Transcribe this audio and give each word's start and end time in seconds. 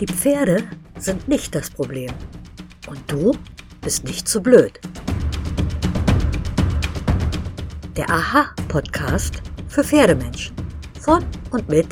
Die 0.00 0.06
Pferde 0.06 0.62
sind 0.96 1.26
nicht 1.26 1.56
das 1.56 1.70
Problem. 1.70 2.14
Und 2.86 3.10
du 3.10 3.36
bist 3.80 4.04
nicht 4.04 4.28
zu 4.28 4.40
blöd. 4.40 4.78
Der 7.96 8.08
Aha-Podcast 8.08 9.42
für 9.66 9.82
Pferdemenschen. 9.82 10.54
Von 11.00 11.24
und 11.50 11.68
mit 11.68 11.88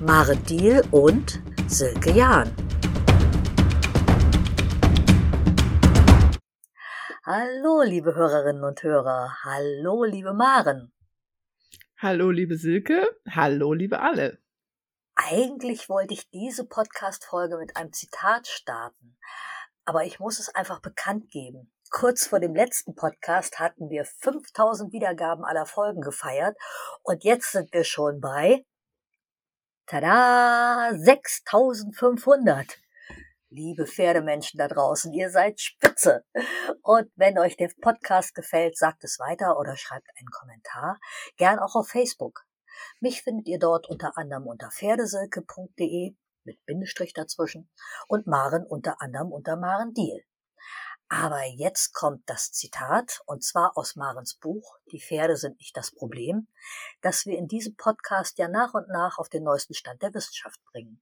Maren 0.00 0.44
Diel 0.46 0.82
und 0.90 1.40
Silke 1.68 2.10
Jahn. 2.10 2.50
Hallo, 7.24 7.82
liebe 7.84 8.16
Hörerinnen 8.16 8.64
und 8.64 8.82
Hörer. 8.82 9.32
Hallo, 9.44 10.02
liebe 10.02 10.34
Maren. 10.34 10.90
Hallo, 11.98 12.32
liebe 12.32 12.56
Silke. 12.56 13.06
Hallo, 13.30 13.72
liebe 13.74 14.00
alle. 14.00 14.38
Eigentlich 15.30 15.90
wollte 15.90 16.14
ich 16.14 16.30
diese 16.30 16.66
Podcast-Folge 16.66 17.58
mit 17.58 17.76
einem 17.76 17.92
Zitat 17.92 18.46
starten, 18.46 19.18
aber 19.84 20.04
ich 20.04 20.18
muss 20.20 20.38
es 20.38 20.48
einfach 20.54 20.80
bekannt 20.80 21.30
geben. 21.30 21.70
Kurz 21.90 22.26
vor 22.26 22.40
dem 22.40 22.54
letzten 22.54 22.94
Podcast 22.94 23.58
hatten 23.58 23.90
wir 23.90 24.06
5000 24.06 24.90
Wiedergaben 24.90 25.44
aller 25.44 25.66
Folgen 25.66 26.00
gefeiert 26.00 26.56
und 27.02 27.24
jetzt 27.24 27.52
sind 27.52 27.74
wir 27.74 27.84
schon 27.84 28.22
bei, 28.22 28.64
tada, 29.86 30.94
6500. 30.94 32.78
Liebe 33.50 33.86
Pferdemenschen 33.86 34.56
da 34.56 34.66
draußen, 34.66 35.12
ihr 35.12 35.28
seid 35.28 35.60
spitze. 35.60 36.24
Und 36.80 37.10
wenn 37.16 37.38
euch 37.38 37.58
der 37.58 37.70
Podcast 37.82 38.34
gefällt, 38.34 38.78
sagt 38.78 39.04
es 39.04 39.18
weiter 39.18 39.58
oder 39.58 39.76
schreibt 39.76 40.08
einen 40.18 40.30
Kommentar. 40.30 40.98
Gern 41.36 41.58
auch 41.58 41.74
auf 41.74 41.88
Facebook. 41.88 42.47
Mich 43.00 43.22
findet 43.22 43.48
ihr 43.48 43.58
dort 43.58 43.88
unter 43.88 44.16
anderem 44.16 44.46
unter 44.46 44.70
pferdesilke.de 44.70 46.14
mit 46.44 46.64
Bindestrich 46.64 47.12
dazwischen 47.12 47.70
und 48.06 48.26
Maren 48.26 48.64
unter 48.66 49.00
anderem 49.00 49.32
unter 49.32 49.56
Maren 49.56 49.94
Deal. 49.94 50.22
Aber 51.10 51.42
jetzt 51.44 51.94
kommt 51.94 52.28
das 52.28 52.52
Zitat, 52.52 53.22
und 53.24 53.42
zwar 53.42 53.78
aus 53.78 53.96
Marens 53.96 54.34
Buch 54.34 54.76
Die 54.92 55.00
Pferde 55.00 55.36
sind 55.36 55.58
nicht 55.58 55.74
das 55.74 55.90
Problem, 55.90 56.48
das 57.00 57.24
wir 57.24 57.38
in 57.38 57.48
diesem 57.48 57.76
Podcast 57.76 58.36
ja 58.38 58.48
nach 58.48 58.74
und 58.74 58.88
nach 58.88 59.16
auf 59.18 59.30
den 59.30 59.44
neuesten 59.44 59.72
Stand 59.72 60.02
der 60.02 60.12
Wissenschaft 60.12 60.62
bringen. 60.66 61.00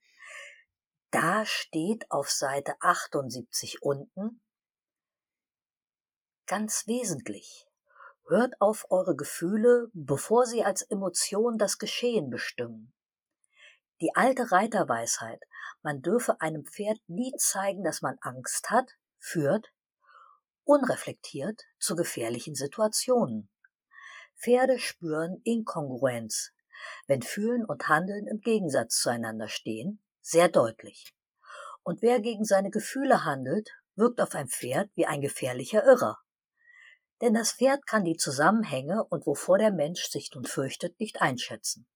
Da 1.10 1.44
steht 1.44 2.08
auf 2.10 2.30
Seite 2.30 2.74
78 2.80 3.82
unten 3.82 4.40
ganz 6.46 6.86
wesentlich. 6.86 7.65
Hört 8.28 8.60
auf 8.60 8.86
eure 8.90 9.14
Gefühle, 9.14 9.88
bevor 9.92 10.46
sie 10.46 10.64
als 10.64 10.82
Emotion 10.82 11.58
das 11.58 11.78
Geschehen 11.78 12.30
bestimmen. 12.30 12.92
Die 14.00 14.14
alte 14.14 14.50
Reiterweisheit, 14.50 15.40
man 15.82 16.02
dürfe 16.02 16.40
einem 16.40 16.64
Pferd 16.64 16.98
nie 17.06 17.32
zeigen, 17.38 17.84
dass 17.84 18.02
man 18.02 18.18
Angst 18.20 18.70
hat, 18.70 18.90
führt, 19.18 19.72
unreflektiert, 20.64 21.62
zu 21.78 21.94
gefährlichen 21.94 22.54
Situationen. 22.54 23.48
Pferde 24.36 24.78
spüren 24.78 25.40
Inkongruenz, 25.44 26.52
wenn 27.06 27.22
Fühlen 27.22 27.64
und 27.64 27.88
Handeln 27.88 28.26
im 28.26 28.40
Gegensatz 28.40 29.00
zueinander 29.00 29.48
stehen 29.48 30.02
sehr 30.26 30.48
deutlich. 30.48 31.14
Und 31.84 32.02
wer 32.02 32.20
gegen 32.20 32.44
seine 32.44 32.70
Gefühle 32.70 33.24
handelt, 33.24 33.70
wirkt 33.94 34.20
auf 34.20 34.34
ein 34.34 34.48
Pferd 34.48 34.90
wie 34.96 35.06
ein 35.06 35.20
gefährlicher 35.20 35.84
Irrer. 35.84 36.18
Denn 37.22 37.34
das 37.34 37.52
Pferd 37.52 37.86
kann 37.86 38.04
die 38.04 38.16
Zusammenhänge 38.16 39.04
und 39.04 39.26
wovor 39.26 39.58
der 39.58 39.72
Mensch 39.72 40.08
sich 40.08 40.30
nun 40.34 40.44
fürchtet, 40.44 41.00
nicht 41.00 41.22
einschätzen. 41.22 41.86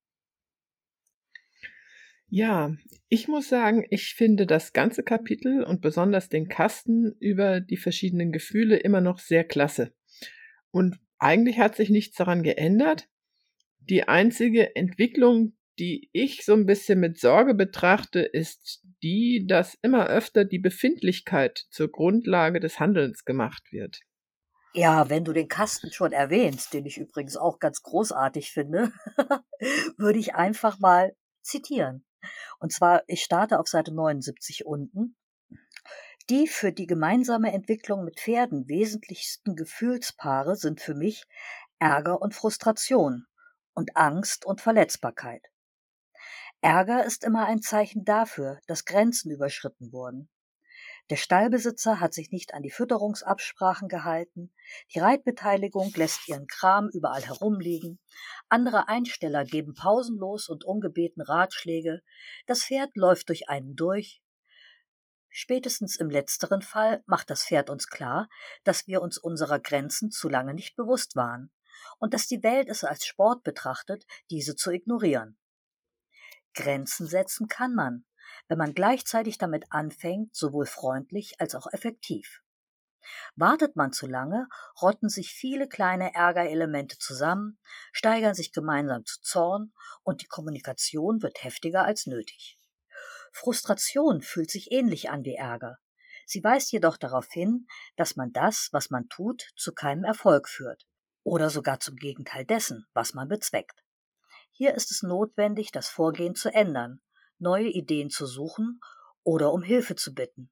Ja, 2.32 2.76
ich 3.08 3.26
muss 3.26 3.48
sagen, 3.48 3.84
ich 3.90 4.14
finde 4.14 4.46
das 4.46 4.72
ganze 4.72 5.02
Kapitel 5.02 5.64
und 5.64 5.80
besonders 5.80 6.28
den 6.28 6.48
Kasten 6.48 7.16
über 7.18 7.60
die 7.60 7.76
verschiedenen 7.76 8.30
Gefühle 8.30 8.76
immer 8.76 9.00
noch 9.00 9.18
sehr 9.18 9.42
klasse. 9.42 9.92
Und 10.70 11.00
eigentlich 11.18 11.58
hat 11.58 11.74
sich 11.74 11.90
nichts 11.90 12.16
daran 12.16 12.44
geändert. 12.44 13.08
Die 13.80 14.06
einzige 14.06 14.76
Entwicklung, 14.76 15.56
die 15.80 16.08
ich 16.12 16.44
so 16.44 16.52
ein 16.52 16.66
bisschen 16.66 17.00
mit 17.00 17.18
Sorge 17.18 17.54
betrachte, 17.54 18.20
ist 18.20 18.84
die, 19.02 19.44
dass 19.48 19.76
immer 19.82 20.06
öfter 20.06 20.44
die 20.44 20.60
Befindlichkeit 20.60 21.66
zur 21.70 21.90
Grundlage 21.90 22.60
des 22.60 22.78
Handelns 22.78 23.24
gemacht 23.24 23.72
wird. 23.72 24.00
Ja, 24.72 25.08
wenn 25.08 25.24
du 25.24 25.32
den 25.32 25.48
Kasten 25.48 25.90
schon 25.92 26.12
erwähnst, 26.12 26.72
den 26.72 26.86
ich 26.86 26.98
übrigens 26.98 27.36
auch 27.36 27.58
ganz 27.58 27.82
großartig 27.82 28.52
finde, 28.52 28.92
würde 29.96 30.18
ich 30.18 30.36
einfach 30.36 30.78
mal 30.78 31.16
zitieren. 31.42 32.04
Und 32.60 32.72
zwar, 32.72 33.02
ich 33.08 33.22
starte 33.22 33.58
auf 33.58 33.66
Seite 33.66 33.92
79 33.92 34.66
unten. 34.66 35.16
Die 36.28 36.46
für 36.46 36.70
die 36.70 36.86
gemeinsame 36.86 37.52
Entwicklung 37.52 38.04
mit 38.04 38.20
Pferden 38.20 38.68
wesentlichsten 38.68 39.56
Gefühlspaare 39.56 40.54
sind 40.54 40.80
für 40.80 40.94
mich 40.94 41.24
Ärger 41.80 42.22
und 42.22 42.34
Frustration 42.34 43.26
und 43.74 43.96
Angst 43.96 44.46
und 44.46 44.60
Verletzbarkeit. 44.60 45.44
Ärger 46.60 47.04
ist 47.04 47.24
immer 47.24 47.46
ein 47.46 47.62
Zeichen 47.62 48.04
dafür, 48.04 48.60
dass 48.68 48.84
Grenzen 48.84 49.32
überschritten 49.32 49.92
wurden. 49.92 50.28
Der 51.10 51.16
Stallbesitzer 51.16 51.98
hat 51.98 52.14
sich 52.14 52.30
nicht 52.30 52.54
an 52.54 52.62
die 52.62 52.70
Fütterungsabsprachen 52.70 53.88
gehalten, 53.88 54.54
die 54.94 55.00
Reitbeteiligung 55.00 55.92
lässt 55.96 56.28
ihren 56.28 56.46
Kram 56.46 56.88
überall 56.88 57.26
herumliegen, 57.26 57.98
andere 58.48 58.86
Einsteller 58.86 59.44
geben 59.44 59.74
pausenlos 59.74 60.48
und 60.48 60.62
ungebeten 60.62 61.20
Ratschläge, 61.20 62.02
das 62.46 62.62
Pferd 62.62 62.96
läuft 62.96 63.28
durch 63.28 63.48
einen 63.48 63.74
durch. 63.74 64.22
Spätestens 65.30 65.96
im 65.96 66.10
letzteren 66.10 66.62
Fall 66.62 67.02
macht 67.06 67.28
das 67.30 67.42
Pferd 67.44 67.70
uns 67.70 67.88
klar, 67.88 68.28
dass 68.62 68.86
wir 68.86 69.02
uns 69.02 69.18
unserer 69.18 69.58
Grenzen 69.58 70.12
zu 70.12 70.28
lange 70.28 70.54
nicht 70.54 70.76
bewusst 70.76 71.16
waren 71.16 71.50
und 71.98 72.14
dass 72.14 72.28
die 72.28 72.44
Welt 72.44 72.68
es 72.68 72.84
als 72.84 73.04
Sport 73.04 73.42
betrachtet, 73.42 74.06
diese 74.30 74.54
zu 74.54 74.70
ignorieren. 74.70 75.36
Grenzen 76.54 77.08
setzen 77.08 77.48
kann 77.48 77.74
man, 77.74 78.04
wenn 78.48 78.58
man 78.58 78.74
gleichzeitig 78.74 79.38
damit 79.38 79.66
anfängt, 79.70 80.34
sowohl 80.34 80.66
freundlich 80.66 81.40
als 81.40 81.54
auch 81.54 81.66
effektiv. 81.72 82.42
Wartet 83.34 83.76
man 83.76 83.92
zu 83.92 84.06
lange, 84.06 84.48
rotten 84.80 85.08
sich 85.08 85.32
viele 85.32 85.68
kleine 85.68 86.14
Ärgerelemente 86.14 86.98
zusammen, 86.98 87.58
steigern 87.92 88.34
sich 88.34 88.52
gemeinsam 88.52 89.04
zu 89.04 89.20
Zorn 89.22 89.72
und 90.02 90.22
die 90.22 90.26
Kommunikation 90.26 91.22
wird 91.22 91.42
heftiger 91.42 91.84
als 91.84 92.06
nötig. 92.06 92.58
Frustration 93.32 94.22
fühlt 94.22 94.50
sich 94.50 94.72
ähnlich 94.72 95.10
an 95.10 95.24
wie 95.24 95.34
Ärger. 95.34 95.78
Sie 96.26 96.44
weist 96.44 96.72
jedoch 96.72 96.96
darauf 96.96 97.26
hin, 97.30 97.66
dass 97.96 98.16
man 98.16 98.32
das, 98.32 98.68
was 98.72 98.90
man 98.90 99.08
tut, 99.08 99.50
zu 99.56 99.72
keinem 99.72 100.04
Erfolg 100.04 100.48
führt 100.48 100.86
oder 101.22 101.50
sogar 101.50 101.80
zum 101.80 101.96
Gegenteil 101.96 102.44
dessen, 102.44 102.86
was 102.92 103.14
man 103.14 103.28
bezweckt. 103.28 103.82
Hier 104.52 104.74
ist 104.74 104.90
es 104.90 105.02
notwendig, 105.02 105.70
das 105.72 105.88
Vorgehen 105.88 106.34
zu 106.34 106.52
ändern, 106.52 107.00
neue 107.40 107.68
Ideen 107.68 108.10
zu 108.10 108.26
suchen 108.26 108.80
oder 109.22 109.52
um 109.52 109.62
Hilfe 109.62 109.96
zu 109.96 110.14
bitten. 110.14 110.50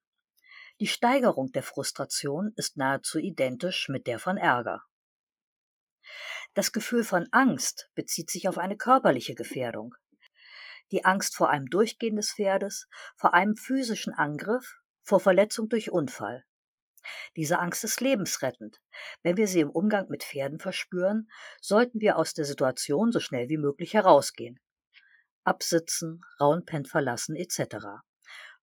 Die 0.80 0.86
Steigerung 0.86 1.50
der 1.52 1.62
Frustration 1.62 2.52
ist 2.56 2.76
nahezu 2.76 3.18
identisch 3.18 3.88
mit 3.88 4.06
der 4.06 4.18
von 4.18 4.36
Ärger. 4.36 4.84
Das 6.54 6.72
Gefühl 6.72 7.04
von 7.04 7.28
Angst 7.32 7.90
bezieht 7.94 8.30
sich 8.30 8.48
auf 8.48 8.58
eine 8.58 8.76
körperliche 8.76 9.34
Gefährdung. 9.34 9.94
Die 10.90 11.04
Angst 11.04 11.36
vor 11.36 11.50
einem 11.50 11.66
Durchgehen 11.66 12.16
des 12.16 12.32
Pferdes, 12.32 12.88
vor 13.16 13.34
einem 13.34 13.56
physischen 13.56 14.14
Angriff, 14.14 14.80
vor 15.02 15.20
Verletzung 15.20 15.68
durch 15.68 15.90
Unfall. 15.90 16.44
Diese 17.36 17.58
Angst 17.58 17.84
ist 17.84 18.00
lebensrettend. 18.00 18.80
Wenn 19.22 19.36
wir 19.36 19.46
sie 19.46 19.60
im 19.60 19.70
Umgang 19.70 20.08
mit 20.08 20.24
Pferden 20.24 20.58
verspüren, 20.58 21.30
sollten 21.60 22.00
wir 22.00 22.16
aus 22.16 22.34
der 22.34 22.44
Situation 22.44 23.12
so 23.12 23.20
schnell 23.20 23.48
wie 23.48 23.58
möglich 23.58 23.94
herausgehen. 23.94 24.60
Absitzen, 25.44 26.22
Raunpen 26.40 26.84
verlassen 26.84 27.36
etc. 27.36 28.02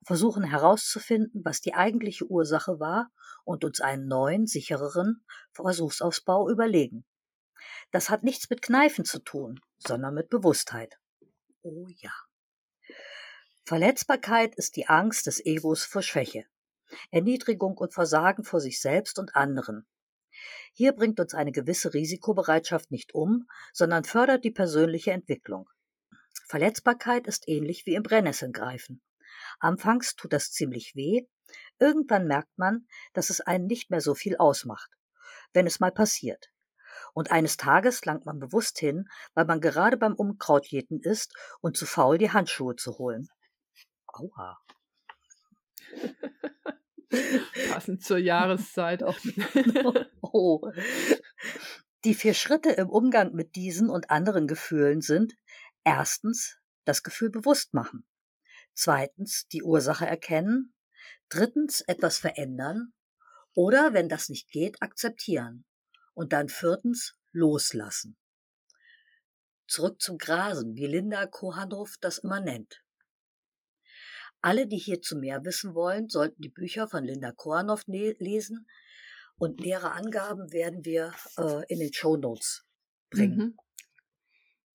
Versuchen 0.03 0.43
herauszufinden, 0.43 1.43
was 1.43 1.61
die 1.61 1.73
eigentliche 1.73 2.25
Ursache 2.25 2.79
war 2.79 3.11
und 3.43 3.63
uns 3.63 3.81
einen 3.81 4.07
neuen, 4.07 4.45
sichereren 4.45 5.25
Versuchsausbau 5.51 6.49
überlegen. 6.49 7.05
Das 7.91 8.09
hat 8.09 8.23
nichts 8.23 8.49
mit 8.49 8.61
Kneifen 8.61 9.05
zu 9.05 9.19
tun, 9.19 9.59
sondern 9.77 10.13
mit 10.13 10.29
Bewusstheit. 10.29 10.99
Oh 11.63 11.87
ja. 11.97 12.11
Verletzbarkeit 13.63 14.55
ist 14.55 14.75
die 14.75 14.87
Angst 14.87 15.25
des 15.25 15.43
Egos 15.43 15.85
vor 15.85 16.03
Schwäche. 16.03 16.45
Erniedrigung 17.09 17.77
und 17.77 17.93
Versagen 17.93 18.43
vor 18.43 18.59
sich 18.59 18.79
selbst 18.79 19.17
und 19.17 19.35
anderen. 19.35 19.87
Hier 20.73 20.91
bringt 20.91 21.19
uns 21.19 21.33
eine 21.33 21.51
gewisse 21.51 21.93
Risikobereitschaft 21.93 22.91
nicht 22.91 23.15
um, 23.15 23.47
sondern 23.73 24.03
fördert 24.03 24.43
die 24.43 24.51
persönliche 24.51 25.11
Entwicklung. 25.11 25.69
Verletzbarkeit 26.47 27.27
ist 27.27 27.47
ähnlich 27.47 27.85
wie 27.85 27.95
im 27.95 28.03
Brennnesselgreifen. 28.03 29.01
Anfangs 29.59 30.15
tut 30.15 30.33
das 30.33 30.51
ziemlich 30.51 30.95
weh, 30.95 31.25
irgendwann 31.79 32.27
merkt 32.27 32.57
man, 32.57 32.87
dass 33.13 33.29
es 33.29 33.41
einen 33.41 33.65
nicht 33.65 33.89
mehr 33.89 34.01
so 34.01 34.13
viel 34.13 34.37
ausmacht, 34.37 34.91
wenn 35.53 35.67
es 35.67 35.79
mal 35.79 35.91
passiert. 35.91 36.51
Und 37.13 37.31
eines 37.31 37.57
Tages 37.57 38.05
langt 38.05 38.25
man 38.25 38.39
bewusst 38.39 38.79
hin, 38.79 39.09
weil 39.33 39.45
man 39.45 39.59
gerade 39.59 39.97
beim 39.97 40.13
Unkrautjäten 40.13 40.99
ist 41.01 41.33
und 41.61 41.77
zu 41.77 41.85
faul, 41.85 42.17
die 42.17 42.31
Handschuhe 42.31 42.75
zu 42.75 42.97
holen. 42.97 43.27
Aua. 44.07 44.57
Passend 47.71 48.03
zur 48.03 48.17
Jahreszeit. 48.17 49.03
oh. 50.21 50.61
Die 52.03 52.13
vier 52.13 52.33
Schritte 52.33 52.69
im 52.71 52.89
Umgang 52.89 53.33
mit 53.33 53.55
diesen 53.55 53.89
und 53.89 54.09
anderen 54.11 54.47
Gefühlen 54.47 55.01
sind 55.01 55.35
erstens 55.85 56.57
das 56.83 57.03
Gefühl 57.03 57.29
bewusst 57.29 57.73
machen, 57.73 58.05
zweitens 58.73 59.47
die 59.47 59.63
Ursache 59.63 60.05
erkennen, 60.05 60.75
drittens 61.29 61.81
etwas 61.81 62.17
verändern 62.17 62.93
oder, 63.53 63.93
wenn 63.93 64.09
das 64.09 64.27
nicht 64.27 64.49
geht, 64.49 64.81
akzeptieren 64.81 65.65
und 66.13 66.33
dann 66.33 66.49
viertens 66.49 67.15
loslassen. 67.31 68.17
Zurück 69.67 70.01
zum 70.01 70.17
Grasen, 70.17 70.75
wie 70.75 70.87
Linda 70.87 71.25
Kohanhoff 71.25 71.95
das 72.01 72.19
immer 72.19 72.39
nennt. 72.39 72.83
Alle, 74.41 74.67
die 74.67 74.77
hierzu 74.77 75.17
mehr 75.17 75.43
wissen 75.43 75.73
wollen, 75.73 76.07
sollten 76.07 76.41
die 76.41 76.49
Bücher 76.49 76.87
von 76.87 77.03
Linda 77.03 77.31
Kohanhoff 77.31 77.87
ne-, 77.87 78.15
lesen 78.19 78.67
und 79.37 79.59
nähere 79.59 79.91
Angaben 79.91 80.51
werden 80.51 80.85
wir 80.85 81.13
äh, 81.37 81.63
in 81.67 81.79
den 81.79 81.91
Show 81.93 82.15
Notes 82.15 82.63
bringen. 83.09 83.37
Mhm. 83.37 83.57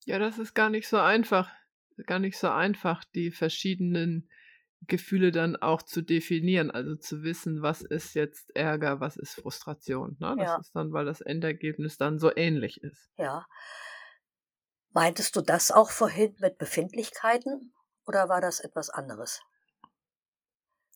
Ja, 0.05 0.19
das 0.19 0.39
ist 0.39 0.55
gar 0.55 0.71
nicht 0.71 0.89
so 0.89 0.99
einfach. 0.99 1.51
Gar 2.07 2.19
nicht 2.19 2.39
so 2.39 2.49
einfach, 2.49 3.05
die 3.05 3.31
verschiedenen 3.31 4.29
Gefühle 4.87 5.31
dann 5.31 5.57
auch 5.57 5.83
zu 5.83 6.03
definieren, 6.03 6.71
also 6.71 6.97
zu 6.97 7.23
wissen, 7.23 7.63
was 7.63 7.83
ist 7.83 8.15
jetzt 8.15 8.55
Ärger, 8.57 9.01
was 9.01 9.17
ist 9.17 9.35
Frustration. 9.35 10.17
Ne? 10.19 10.35
Das 10.39 10.47
ja. 10.47 10.59
ist 10.59 10.73
dann, 10.75 10.93
weil 10.93 11.05
das 11.05 11.21
Endergebnis 11.21 11.99
dann 11.99 12.19
so 12.19 12.35
ähnlich 12.35 12.83
ist. 12.83 13.11
Ja. 13.17 13.47
Meintest 14.93 15.37
du 15.37 15.43
das 15.43 15.71
auch 15.71 15.91
vorhin 15.91 16.35
mit 16.41 16.59
Befindlichkeiten 16.59 17.73
oder 18.07 18.29
war 18.29 18.41
das 18.41 18.61
etwas 18.61 18.91
anderes? 18.91 19.41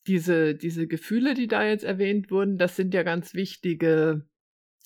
Diese, 0.07 0.55
diese 0.55 0.87
Gefühle, 0.87 1.35
die 1.35 1.47
da 1.47 1.65
jetzt 1.65 1.85
erwähnt 1.85 2.31
wurden, 2.31 2.59
das 2.59 2.77
sind 2.77 2.93
ja 2.93 3.03
ganz 3.03 3.35
wichtige 3.35 4.27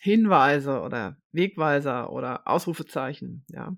Hinweise 0.00 0.80
oder 0.80 1.16
Wegweiser 1.32 2.12
oder 2.12 2.46
Ausrufezeichen, 2.46 3.44
ja. 3.48 3.76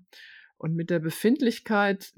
Und 0.57 0.75
mit 0.75 0.89
der 0.89 0.99
Befindlichkeit 0.99 2.13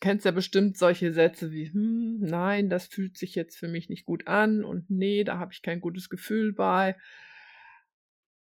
kennst 0.00 0.24
ja 0.24 0.32
bestimmt 0.32 0.76
solche 0.76 1.12
Sätze 1.12 1.52
wie, 1.52 1.72
hm, 1.72 2.18
nein, 2.18 2.68
das 2.68 2.88
fühlt 2.88 3.16
sich 3.16 3.36
jetzt 3.36 3.56
für 3.56 3.68
mich 3.68 3.88
nicht 3.88 4.04
gut 4.04 4.26
an 4.26 4.64
und 4.64 4.90
nee, 4.90 5.22
da 5.22 5.38
habe 5.38 5.52
ich 5.52 5.62
kein 5.62 5.80
gutes 5.80 6.08
Gefühl 6.08 6.52
bei. 6.52 6.96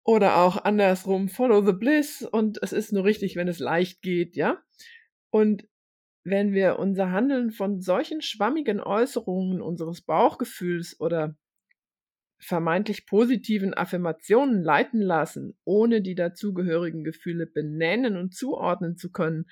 Oder 0.05 0.38
auch 0.38 0.64
andersrum, 0.64 1.29
follow 1.29 1.64
the 1.64 1.73
bliss 1.73 2.23
und 2.23 2.61
es 2.62 2.73
ist 2.73 2.93
nur 2.93 3.05
richtig, 3.05 3.37
wenn 3.37 3.49
es 3.49 3.61
leicht 3.61 4.02
geht, 4.02 4.35
ja. 4.35 4.62
Und 5.31 5.67
wenn 6.25 6.52
wir 6.52 6.79
unser 6.79 7.12
Handeln 7.12 7.52
von 7.52 7.81
solchen 7.81 8.20
schwammigen 8.20 8.81
Äußerungen 8.81 9.62
unseres 9.62 10.00
Bauchgefühls 10.00 10.99
oder 10.99 11.37
vermeintlich 12.44 13.06
positiven 13.06 13.75
Affirmationen 13.75 14.62
leiten 14.62 15.00
lassen, 15.00 15.56
ohne 15.64 16.02
die 16.02 16.14
dazugehörigen 16.14 17.05
Gefühle 17.05 17.46
benennen 17.46 18.17
und 18.17 18.35
zuordnen 18.35 18.96
zu 18.96 19.11
können, 19.11 19.46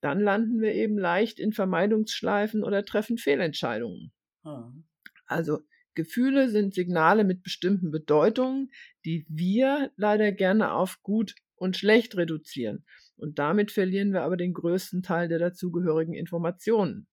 dann 0.00 0.20
landen 0.20 0.60
wir 0.60 0.74
eben 0.74 0.96
leicht 0.96 1.40
in 1.40 1.52
Vermeidungsschleifen 1.52 2.62
oder 2.62 2.84
treffen 2.84 3.18
Fehlentscheidungen. 3.18 4.12
Mhm. 4.44 4.84
Also 5.26 5.60
Gefühle 5.94 6.48
sind 6.48 6.74
Signale 6.74 7.24
mit 7.24 7.42
bestimmten 7.42 7.90
Bedeutungen, 7.90 8.70
die 9.04 9.26
wir 9.28 9.90
leider 9.96 10.30
gerne 10.30 10.72
auf 10.72 11.02
gut 11.02 11.34
und 11.56 11.76
schlecht 11.76 12.16
reduzieren. 12.16 12.84
Und 13.16 13.40
damit 13.40 13.72
verlieren 13.72 14.12
wir 14.12 14.22
aber 14.22 14.36
den 14.36 14.54
größten 14.54 15.02
Teil 15.02 15.26
der 15.26 15.40
dazugehörigen 15.40 16.14
Informationen. 16.14 17.08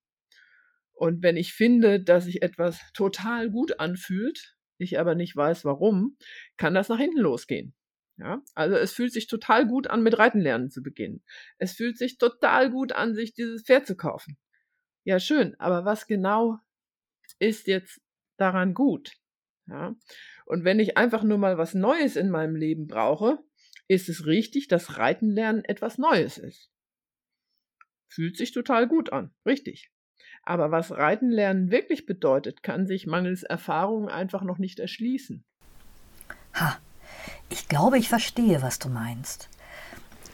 Und 0.93 1.23
wenn 1.23 1.35
ich 1.35 1.53
finde, 1.53 1.99
dass 1.99 2.25
sich 2.25 2.41
etwas 2.41 2.79
total 2.93 3.49
gut 3.49 3.79
anfühlt, 3.79 4.54
ich 4.77 4.99
aber 4.99 5.15
nicht 5.15 5.35
weiß 5.35 5.65
warum, 5.65 6.17
kann 6.57 6.73
das 6.73 6.89
nach 6.89 6.99
hinten 6.99 7.19
losgehen. 7.19 7.73
Ja, 8.17 8.41
also 8.53 8.75
es 8.75 8.93
fühlt 8.93 9.11
sich 9.11 9.27
total 9.27 9.67
gut 9.67 9.87
an, 9.87 10.01
mit 10.01 10.17
Reiten 10.17 10.39
lernen 10.39 10.69
zu 10.71 10.81
beginnen. 10.81 11.21
Es 11.57 11.73
fühlt 11.73 11.97
sich 11.97 12.17
total 12.17 12.69
gut 12.69 12.93
an, 12.93 13.13
sich 13.13 13.33
dieses 13.33 13.63
Pferd 13.63 13.85
zu 13.85 13.97
kaufen. 13.97 14.37
Ja, 15.03 15.19
schön, 15.19 15.55
aber 15.59 15.85
was 15.85 16.07
genau 16.07 16.59
ist 17.39 17.67
jetzt 17.67 18.01
daran 18.37 18.73
gut? 18.73 19.13
Ja, 19.67 19.95
und 20.45 20.63
wenn 20.63 20.79
ich 20.79 20.97
einfach 20.97 21.23
nur 21.23 21.37
mal 21.37 21.57
was 21.57 21.73
Neues 21.73 22.15
in 22.15 22.29
meinem 22.29 22.55
Leben 22.55 22.87
brauche, 22.87 23.39
ist 23.87 24.09
es 24.09 24.25
richtig, 24.25 24.67
dass 24.67 24.97
Reiten 24.97 25.31
lernen 25.31 25.65
etwas 25.65 25.97
Neues 25.97 26.37
ist. 26.37 26.71
Fühlt 28.07 28.37
sich 28.37 28.51
total 28.51 28.87
gut 28.87 29.11
an, 29.11 29.33
richtig. 29.45 29.91
Aber 30.45 30.71
was 30.71 30.91
Reiten 30.91 31.31
lernen 31.31 31.71
wirklich 31.71 32.05
bedeutet, 32.05 32.61
kann 32.61 32.85
sich 32.85 33.07
mangels 33.07 33.41
Erfahrung 33.41 34.09
einfach 34.09 34.43
noch 34.43 34.59
nicht 34.59 34.79
erschließen. 34.79 35.43
Ha, 36.53 36.77
ich 37.49 37.67
glaube, 37.67 37.97
ich 37.97 38.09
verstehe, 38.09 38.61
was 38.61 38.77
du 38.77 38.89
meinst. 38.89 39.49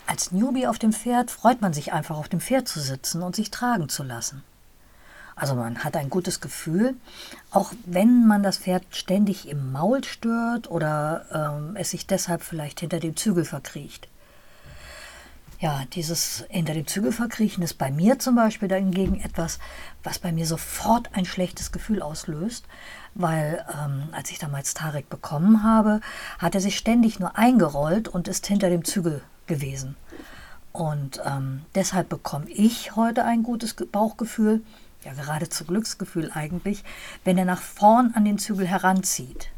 Als 0.07 0.33
Newbie 0.33 0.67
auf 0.67 0.77
dem 0.77 0.91
Pferd 0.91 1.31
freut 1.31 1.61
man 1.61 1.71
sich 1.71 1.93
einfach 1.93 2.17
auf 2.17 2.27
dem 2.27 2.41
Pferd 2.41 2.67
zu 2.67 2.81
sitzen 2.81 3.21
und 3.21 3.35
sich 3.35 3.49
tragen 3.49 3.87
zu 3.87 4.03
lassen. 4.03 4.43
Also 5.35 5.55
man 5.55 5.83
hat 5.83 5.95
ein 5.95 6.09
gutes 6.09 6.41
Gefühl, 6.41 6.95
auch 7.49 7.71
wenn 7.85 8.27
man 8.27 8.43
das 8.43 8.57
Pferd 8.57 8.83
ständig 8.91 9.47
im 9.47 9.71
Maul 9.71 10.03
stört 10.03 10.69
oder 10.69 11.25
ähm, 11.31 11.75
es 11.77 11.91
sich 11.91 12.05
deshalb 12.05 12.43
vielleicht 12.43 12.81
hinter 12.81 12.99
dem 12.99 13.15
Zügel 13.15 13.45
verkriecht. 13.45 14.09
Ja, 15.61 15.85
dieses 15.93 16.43
hinter 16.49 16.73
dem 16.73 16.87
Zügel 16.87 17.11
verkriechen 17.11 17.63
ist 17.63 17.75
bei 17.75 17.91
mir 17.91 18.17
zum 18.17 18.35
Beispiel 18.35 18.67
dagegen 18.67 19.21
etwas, 19.21 19.59
was 20.01 20.17
bei 20.17 20.31
mir 20.31 20.47
sofort 20.47 21.11
ein 21.13 21.23
schlechtes 21.25 21.71
Gefühl 21.71 22.01
auslöst, 22.01 22.65
weil 23.13 23.63
ähm, 23.71 24.09
als 24.11 24.31
ich 24.31 24.39
damals 24.39 24.73
Tarek 24.73 25.07
bekommen 25.07 25.61
habe, 25.61 26.01
hat 26.39 26.55
er 26.55 26.61
sich 26.61 26.79
ständig 26.79 27.19
nur 27.19 27.37
eingerollt 27.37 28.07
und 28.07 28.27
ist 28.27 28.47
hinter 28.47 28.71
dem 28.71 28.83
Zügel 28.83 29.21
gewesen. 29.45 29.95
Und 30.71 31.21
ähm, 31.27 31.61
deshalb 31.75 32.09
bekomme 32.09 32.49
ich 32.49 32.95
heute 32.95 33.23
ein 33.23 33.43
gutes 33.43 33.75
Bauchgefühl, 33.75 34.63
ja 35.05 35.13
geradezu 35.13 35.65
Glücksgefühl 35.65 36.31
eigentlich, 36.33 36.83
wenn 37.23 37.37
er 37.37 37.45
nach 37.45 37.61
vorn 37.61 38.13
an 38.15 38.25
den 38.25 38.39
Zügel 38.39 38.65
heranzieht. 38.65 39.51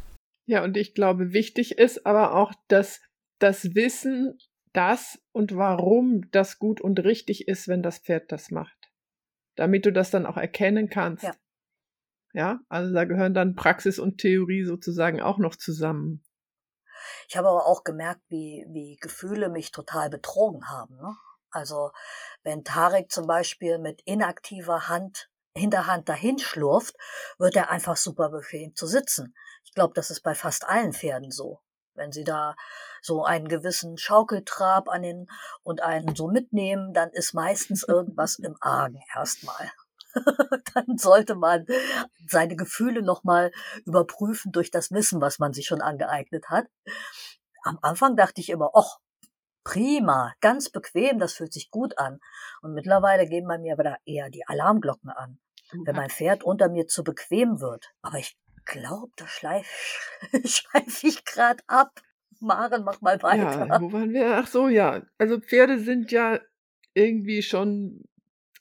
Ja, 0.48 0.66
und 0.66 0.76
ich 0.76 0.96
glaube, 0.96 1.32
wichtig 1.32 1.78
ist 1.78 2.06
aber 2.06 2.34
auch, 2.34 2.52
dass 2.68 3.00
das 3.40 3.74
Wissen 3.74 4.38
das 4.74 5.20
und 5.32 5.56
warum 5.56 6.30
das 6.32 6.60
gut 6.60 6.82
und 6.82 7.04
richtig 7.04 7.48
ist, 7.48 7.68
wenn 7.68 7.84
das 7.84 8.00
Pferd 8.00 8.32
das 8.32 8.52
macht. 8.52 8.78
Damit 9.56 9.86
du 9.86 9.94
das 9.94 10.10
dann 10.10 10.26
auch 10.26 10.38
erkennen 10.38 10.90
kannst. 10.90 11.24
Ja. 11.24 11.34
Ja, 12.36 12.60
also 12.68 12.92
da 12.92 13.06
gehören 13.06 13.36
dann 13.36 13.56
Praxis 13.56 14.00
und 14.00 14.18
Theorie 14.18 14.66
sozusagen 14.66 15.22
auch 15.22 15.38
noch 15.38 15.56
zusammen. 15.56 16.26
Ich 17.30 17.38
habe 17.38 17.48
aber 17.48 17.68
auch 17.68 17.84
gemerkt, 17.84 18.22
wie, 18.30 18.66
wie 18.70 18.98
Gefühle 19.00 19.50
mich 19.50 19.72
total 19.72 20.10
betrogen 20.10 20.68
haben. 20.68 20.96
Ne? 20.98 21.16
Also 21.52 21.92
wenn 22.42 22.64
Tarek 22.64 23.12
zum 23.12 23.28
Beispiel 23.28 23.78
mit 23.78 24.02
inaktiver 24.06 24.88
Hand, 24.88 25.30
Hinterhand 25.56 26.10
dahin 26.10 26.40
schlurft, 26.40 26.96
wird 27.38 27.56
er 27.56 27.70
einfach 27.70 27.96
super 27.96 28.30
bequem 28.30 28.76
zu 28.76 28.88
sitzen. 28.88 29.36
Ich 29.64 29.74
glaube, 29.74 29.94
das 29.94 30.10
ist 30.10 30.22
bei 30.22 30.34
fast 30.34 30.68
allen 30.68 30.94
Pferden 30.94 31.30
so. 31.30 31.62
Wenn 31.96 32.12
sie 32.12 32.24
da 32.24 32.56
so 33.02 33.24
einen 33.24 33.48
gewissen 33.48 33.98
Schaukeltrab 33.98 34.90
an 34.90 35.04
den 35.04 35.28
und 35.64 35.82
einen 35.82 36.16
so 36.16 36.28
mitnehmen, 36.28 36.94
dann 36.94 37.10
ist 37.12 37.34
meistens 37.34 37.84
irgendwas 37.84 38.40
im 38.40 38.56
Argen 38.62 39.00
erstmal. 39.16 39.72
dann 40.74 40.98
sollte 40.98 41.36
man 41.36 41.66
seine 42.28 42.56
Gefühle 42.56 43.02
nochmal 43.02 43.52
überprüfen 43.86 44.52
durch 44.52 44.72
das 44.72 44.92
Wissen, 44.92 45.22
was 45.22 45.40
man 45.40 45.54
sich 45.54 45.68
schon 45.68 45.82
angeeignet 45.82 46.50
hat. 46.50 46.68
Am 47.64 47.80
Anfang 47.82 48.16
dachte 48.16 48.42
ich 48.42 48.50
immer, 48.50 48.72
ach, 48.74 49.00
prima, 49.64 50.34
ganz 50.42 50.70
bequem, 50.70 51.20
das 51.20 51.34
fühlt 51.34 51.54
sich 51.54 51.72
gut 51.72 51.98
an. 51.98 52.20
Und 52.62 52.74
mittlerweile 52.74 53.28
gehen 53.28 53.48
bei 53.48 53.58
mir 53.58 53.74
aber 53.74 53.98
eher 54.06 54.30
die 54.30 54.46
Alarmglocken 54.46 55.10
an, 55.10 55.40
wenn 55.86 55.96
mein 55.96 56.10
Pferd 56.10 56.44
unter 56.44 56.70
mir 56.70 56.88
zu 56.88 57.04
bequem 57.04 57.60
wird. 57.62 57.92
Aber 58.02 58.18
ich 58.18 58.38
glaube, 58.66 59.12
da 59.16 59.28
schleife 59.28 59.68
schleif 60.46 61.04
ich 61.04 61.26
gerade 61.26 61.64
ab. 61.68 62.02
Maren, 62.40 62.84
mach 62.84 63.00
mal 63.02 63.22
weiter. 63.22 63.68
Ja, 63.68 63.82
wo 63.82 63.92
waren 63.94 64.12
wir? 64.12 64.36
Ach 64.36 64.48
so, 64.48 64.68
ja. 64.68 65.06
Also 65.18 65.40
Pferde 65.40 65.80
sind 65.80 66.12
ja 66.12 66.40
irgendwie 66.94 67.42
schon 67.42 68.04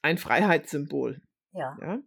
ein 0.03 0.19
Freiheitssymbol. 0.19 1.21
Ja. 1.53 1.77
ja. 1.81 1.99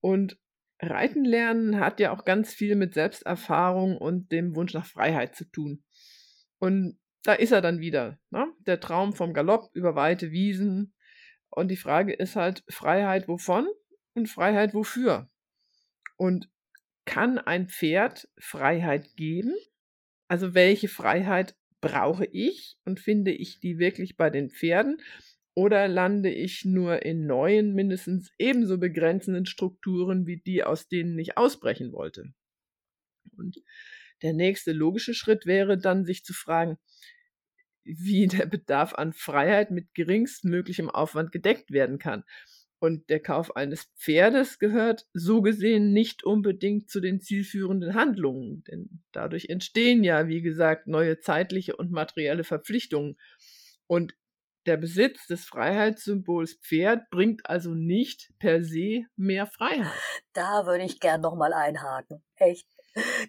Und 0.00 0.38
Reiten 0.80 1.24
lernen 1.24 1.78
hat 1.78 2.00
ja 2.00 2.12
auch 2.12 2.24
ganz 2.24 2.54
viel 2.54 2.74
mit 2.74 2.94
Selbsterfahrung 2.94 3.98
und 3.98 4.32
dem 4.32 4.54
Wunsch 4.56 4.72
nach 4.72 4.86
Freiheit 4.86 5.36
zu 5.36 5.44
tun. 5.44 5.84
Und 6.58 6.98
da 7.22 7.34
ist 7.34 7.52
er 7.52 7.60
dann 7.60 7.80
wieder, 7.80 8.18
ne? 8.30 8.46
der 8.60 8.80
Traum 8.80 9.12
vom 9.12 9.34
Galopp 9.34 9.70
über 9.74 9.94
weite 9.94 10.30
Wiesen. 10.30 10.94
Und 11.50 11.68
die 11.68 11.76
Frage 11.76 12.14
ist 12.14 12.36
halt, 12.36 12.64
Freiheit 12.68 13.28
wovon 13.28 13.68
und 14.14 14.28
Freiheit 14.28 14.72
wofür? 14.72 15.28
Und 16.16 16.48
kann 17.04 17.38
ein 17.38 17.68
Pferd 17.68 18.28
Freiheit 18.38 19.16
geben? 19.16 19.54
Also 20.28 20.54
welche 20.54 20.88
Freiheit 20.88 21.56
brauche 21.80 22.26
ich 22.26 22.76
und 22.84 23.00
finde 23.00 23.32
ich 23.32 23.60
die 23.60 23.78
wirklich 23.78 24.16
bei 24.16 24.30
den 24.30 24.50
Pferden 24.50 24.98
oder 25.54 25.88
lande 25.88 26.30
ich 26.30 26.64
nur 26.64 27.02
in 27.02 27.26
neuen, 27.26 27.74
mindestens 27.74 28.30
ebenso 28.38 28.78
begrenzenden 28.78 29.46
Strukturen 29.46 30.26
wie 30.26 30.40
die, 30.40 30.62
aus 30.62 30.88
denen 30.88 31.18
ich 31.18 31.36
ausbrechen 31.36 31.92
wollte? 31.92 32.32
Und 33.36 33.56
der 34.22 34.32
nächste 34.34 34.72
logische 34.72 35.14
Schritt 35.14 35.46
wäre 35.46 35.78
dann, 35.78 36.04
sich 36.04 36.24
zu 36.24 36.32
fragen, 36.32 36.78
wie 37.84 38.26
der 38.26 38.46
Bedarf 38.46 38.94
an 38.94 39.12
Freiheit 39.12 39.70
mit 39.70 39.94
geringstmöglichem 39.94 40.90
Aufwand 40.90 41.32
gedeckt 41.32 41.70
werden 41.70 41.98
kann. 41.98 42.24
Und 42.80 43.10
der 43.10 43.20
Kauf 43.20 43.56
eines 43.56 43.84
Pferdes 43.98 44.58
gehört 44.58 45.06
so 45.12 45.42
gesehen 45.42 45.92
nicht 45.92 46.24
unbedingt 46.24 46.88
zu 46.88 47.00
den 47.00 47.20
zielführenden 47.20 47.94
Handlungen, 47.94 48.64
denn 48.64 49.02
dadurch 49.12 49.50
entstehen 49.50 50.02
ja, 50.02 50.28
wie 50.28 50.40
gesagt, 50.40 50.86
neue 50.86 51.20
zeitliche 51.20 51.76
und 51.76 51.92
materielle 51.92 52.42
Verpflichtungen. 52.42 53.18
Und 53.86 54.14
der 54.66 54.78
Besitz 54.78 55.26
des 55.26 55.44
Freiheitssymbols 55.44 56.54
Pferd 56.62 57.10
bringt 57.10 57.44
also 57.44 57.74
nicht 57.74 58.32
per 58.38 58.62
se 58.62 59.04
mehr 59.14 59.46
Freiheit. 59.46 59.92
Da 60.32 60.64
würde 60.64 60.84
ich 60.84 61.00
gern 61.00 61.20
nochmal 61.20 61.52
einhaken. 61.52 62.22
Echt. 62.36 62.66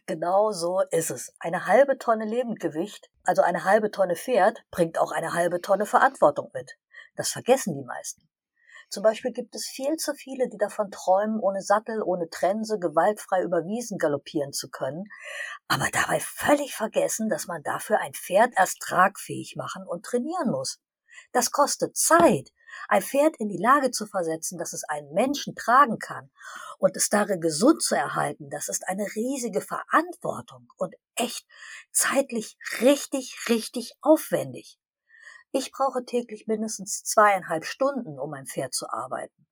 Genau 0.06 0.52
so 0.52 0.82
ist 0.92 1.12
es. 1.12 1.34
Eine 1.40 1.68
halbe 1.68 1.98
Tonne 1.98 2.26
Lebendgewicht, 2.26 3.10
also 3.24 3.42
eine 3.42 3.64
halbe 3.64 3.92
Tonne 3.92 4.16
Pferd, 4.16 4.64
bringt 4.72 4.98
auch 4.98 5.12
eine 5.12 5.34
halbe 5.34 5.62
Tonne 5.62 5.86
Verantwortung 5.86 6.50
mit. 6.54 6.78
Das 7.16 7.30
vergessen 7.30 7.76
die 7.76 7.86
meisten. 7.86 8.31
Zum 8.92 9.04
Beispiel 9.04 9.32
gibt 9.32 9.56
es 9.56 9.68
viel 9.68 9.96
zu 9.96 10.14
viele, 10.14 10.50
die 10.50 10.58
davon 10.58 10.92
träumen, 10.92 11.40
ohne 11.40 11.62
Sattel, 11.62 12.04
ohne 12.04 12.30
Trense, 12.30 12.78
gewaltfrei 12.78 13.42
über 13.42 13.64
Wiesen 13.64 13.98
galoppieren 13.98 14.52
zu 14.52 14.70
können, 14.70 15.06
aber 15.70 15.88
dabei 15.94 16.20
völlig 16.20 16.76
vergessen, 16.76 17.30
dass 17.30 17.48
man 17.48 17.64
dafür 17.64 18.00
ein 18.02 18.14
Pferd 18.14 18.54
erst 18.58 18.80
tragfähig 18.82 19.56
machen 19.56 19.88
und 19.88 20.04
trainieren 20.04 20.52
muss. 20.52 20.82
Das 21.32 21.52
kostet 21.52 21.96
Zeit. 21.96 22.52
Ein 22.90 23.02
Pferd 23.02 23.38
in 23.38 23.48
die 23.48 23.62
Lage 23.62 23.92
zu 23.92 24.06
versetzen, 24.06 24.58
dass 24.58 24.74
es 24.74 24.84
einen 24.84 25.14
Menschen 25.14 25.56
tragen 25.56 25.98
kann 25.98 26.30
und 26.78 26.98
es 26.98 27.08
darin 27.08 27.40
gesund 27.40 27.82
zu 27.82 27.96
erhalten, 27.96 28.50
das 28.50 28.68
ist 28.68 28.90
eine 28.90 29.06
riesige 29.16 29.62
Verantwortung 29.62 30.68
und 30.76 30.96
echt 31.16 31.48
zeitlich 31.92 32.58
richtig, 32.82 33.38
richtig 33.48 33.94
aufwendig. 34.02 34.81
Ich 35.52 35.72
brauche 35.72 36.06
täglich 36.06 36.48
mindestens 36.48 37.04
zweieinhalb 37.04 37.66
Stunden, 37.66 38.18
um 38.18 38.34
ein 38.34 38.46
Pferd 38.46 38.74
zu 38.74 38.90
arbeiten. 38.90 39.48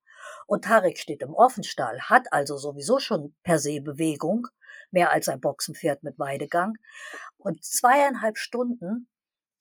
Und 0.48 0.66
Tarek 0.66 0.98
steht 0.98 1.22
im 1.22 1.34
Offenstall, 1.34 2.00
hat 2.02 2.32
also 2.32 2.58
sowieso 2.58 3.00
schon 3.00 3.36
per 3.44 3.60
se 3.60 3.82
Bewegung, 3.82 4.48
mehr 4.92 5.12
als 5.12 5.30
ein 5.30 5.42
Boxenpferd 5.42 6.04
mit 6.04 6.18
Weidegang. 6.18 6.76
Und 7.38 7.64
zweieinhalb 7.64 8.38
Stunden 8.38 9.10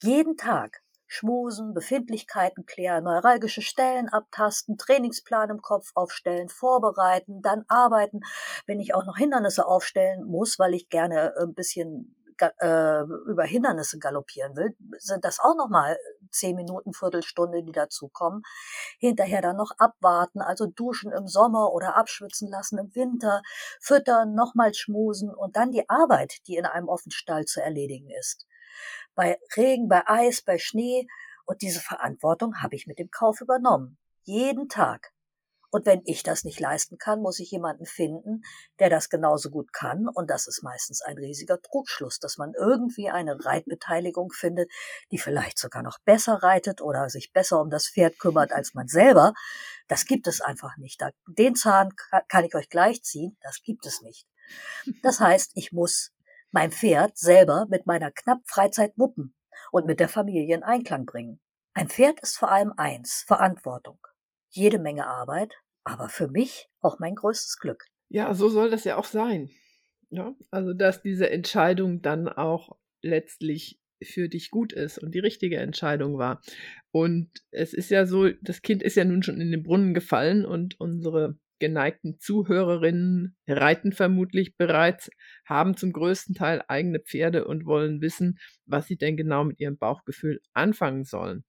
jeden 0.03 0.37
Tag 0.37 0.83
schmusen, 1.09 1.75
Befindlichkeiten 1.75 2.67
klären, 2.67 3.05
neuralgische 3.05 3.63
Stellen 3.63 4.09
abtasten, 4.09 4.77
Trainingsplan 4.77 5.51
im 5.51 5.63
Kopf 5.63 5.91
aufstellen, 5.95 6.49
vorbereiten, 6.49 7.41
dann 7.43 7.65
arbeiten. 7.67 8.21
Wenn 8.67 8.79
ich 8.79 8.95
auch 8.95 9.07
noch 9.07 9.17
Hindernisse 9.17 9.67
aufstellen 9.67 10.25
muss, 10.25 10.59
weil 10.59 10.75
ich 10.75 10.89
gerne 10.89 11.35
ein 11.39 11.55
bisschen 11.55 12.15
äh, 12.41 13.03
über 13.03 13.45
Hindernisse 13.45 13.99
galoppieren 13.99 14.57
will, 14.57 14.77
sind 14.99 15.25
das 15.25 15.39
auch 15.41 15.57
nochmal 15.57 15.97
zehn 16.31 16.57
Minuten, 16.57 16.93
Viertelstunde, 16.93 17.63
die 17.63 17.73
dazukommen. 17.73 18.43
Hinterher 18.99 19.43
dann 19.43 19.57
noch 19.57 19.73
abwarten, 19.79 20.41
also 20.41 20.67
duschen 20.67 21.13
im 21.13 21.27
Sommer 21.27 21.73
oder 21.73 21.97
abschwitzen 21.97 22.51
lassen 22.51 22.79
im 22.79 22.95
Winter, 22.95 23.43
füttern, 23.81 24.35
nochmal 24.35 24.75
schmusen 24.75 25.35
und 25.35 25.57
dann 25.57 25.71
die 25.71 25.89
Arbeit, 25.89 26.47
die 26.47 26.57
in 26.57 26.67
einem 26.67 26.89
Offenstall 26.89 27.45
zu 27.45 27.63
erledigen 27.63 28.11
ist. 28.11 28.47
Bei 29.15 29.39
Regen, 29.57 29.89
bei 29.89 30.07
Eis, 30.07 30.43
bei 30.43 30.59
Schnee 30.59 31.07
und 31.45 31.63
diese 31.63 31.81
Verantwortung 31.81 32.63
habe 32.63 32.77
ich 32.77 32.87
mit 32.87 32.99
dem 32.99 33.11
Kauf 33.11 33.41
übernommen. 33.41 33.99
Jeden 34.23 34.69
Tag. 34.69 35.13
Und 35.71 35.85
wenn 35.85 36.01
ich 36.07 36.23
das 36.23 36.45
nicht 36.45 36.61
leisten 36.61 36.97
kann, 36.97 37.21
muss 37.21 37.41
ich 37.41 37.51
jemanden 37.51 37.85
finden, 37.85 38.43
der 38.79 38.89
das 38.89 39.11
genauso 39.11 39.51
gut 39.51 39.73
kann. 39.73 40.09
Und 40.09 40.31
das 40.31 40.47
ist 40.47 40.63
meistens 40.63 41.03
ein 41.03 41.19
riesiger 41.19 41.61
Trugschluss, 41.61 42.19
dass 42.19 42.39
man 42.39 42.55
irgendwie 42.55 43.11
eine 43.11 43.45
Reitbeteiligung 43.45 44.31
findet, 44.33 44.71
die 45.11 45.19
vielleicht 45.19 45.59
sogar 45.59 45.83
noch 45.83 45.99
besser 46.05 46.43
reitet 46.43 46.81
oder 46.81 47.11
sich 47.11 47.33
besser 47.33 47.61
um 47.61 47.69
das 47.69 47.89
Pferd 47.89 48.19
kümmert 48.19 48.53
als 48.53 48.73
man 48.73 48.89
selber. 48.89 49.35
Das 49.89 50.07
gibt 50.07 50.27
es 50.27 50.41
einfach 50.41 50.79
nicht. 50.79 51.03
Den 51.27 51.55
Zahn 51.55 51.93
kann 52.29 52.45
ich 52.45 52.55
euch 52.55 52.71
gleich 52.71 53.03
ziehen. 53.03 53.37
Das 53.43 53.63
gibt 53.63 53.85
es 53.85 54.01
nicht. 54.01 54.27
Das 55.03 55.21
heißt, 55.21 55.53
ich 55.55 55.73
muss 55.73 56.13
mein 56.51 56.73
Pferd 56.73 57.19
selber 57.19 57.67
mit 57.69 57.87
meiner 57.87 58.11
knapp 58.11 58.41
Freizeit 58.47 58.95
wuppen 58.97 59.35
und 59.71 59.87
mit 59.87 60.01
der 60.01 60.09
Familie 60.09 60.57
in 60.57 60.63
Einklang 60.63 61.05
bringen. 61.05 61.41
Ein 61.75 61.91
Pferd 61.91 62.21
ist 62.21 62.39
vor 62.39 62.51
allem 62.51 62.73
eins, 62.77 63.23
Verantwortung 63.27 63.99
jede 64.59 64.79
Menge 64.79 65.07
Arbeit, 65.07 65.55
aber 65.85 66.09
für 66.09 66.29
mich 66.29 66.69
auch 66.81 66.99
mein 66.99 67.15
größtes 67.15 67.59
Glück. 67.59 67.85
Ja, 68.09 68.35
so 68.35 68.49
soll 68.49 68.71
das 68.71 68.85
ja 68.85 68.97
auch 68.97 69.05
sein. 69.05 69.51
Ja, 70.11 70.35
also 70.51 70.73
dass 70.73 71.03
diese 71.03 71.31
Entscheidung 71.31 72.03
dann 72.03 72.29
auch 72.29 72.77
letztlich 73.03 73.79
für 74.03 74.29
dich 74.29 74.51
gut 74.51 74.73
ist 74.73 74.99
und 74.99 75.15
die 75.15 75.19
richtige 75.19 75.59
Entscheidung 75.59 76.19
war. 76.19 76.41
Und 76.91 77.29
es 77.51 77.75
ist 77.75 77.91
ja 77.91 78.07
so, 78.07 78.29
das 78.43 78.63
Kind 78.63 78.83
ist 78.83 78.97
ja 78.97 79.05
nun 79.05 79.23
schon 79.23 79.41
in 79.41 79.51
den 79.51 79.63
Brunnen 79.63 79.95
gefallen 79.95 80.45
und 80.45 80.79
unsere 80.81 81.39
geneigten 81.59 82.19
Zuhörerinnen 82.21 83.37
reiten 83.49 83.93
vermutlich 83.93 84.57
bereits, 84.57 85.11
haben 85.45 85.77
zum 85.77 85.93
größten 85.93 86.35
Teil 86.35 86.63
eigene 86.69 87.01
Pferde 87.01 87.47
und 87.47 87.67
wollen 87.67 88.01
wissen, 88.01 88.39
was 88.65 88.87
sie 88.87 88.97
denn 88.97 89.17
genau 89.17 89.45
mit 89.45 89.59
ihrem 89.61 89.77
Bauchgefühl 89.77 90.41
anfangen 90.53 91.05
sollen. 91.05 91.45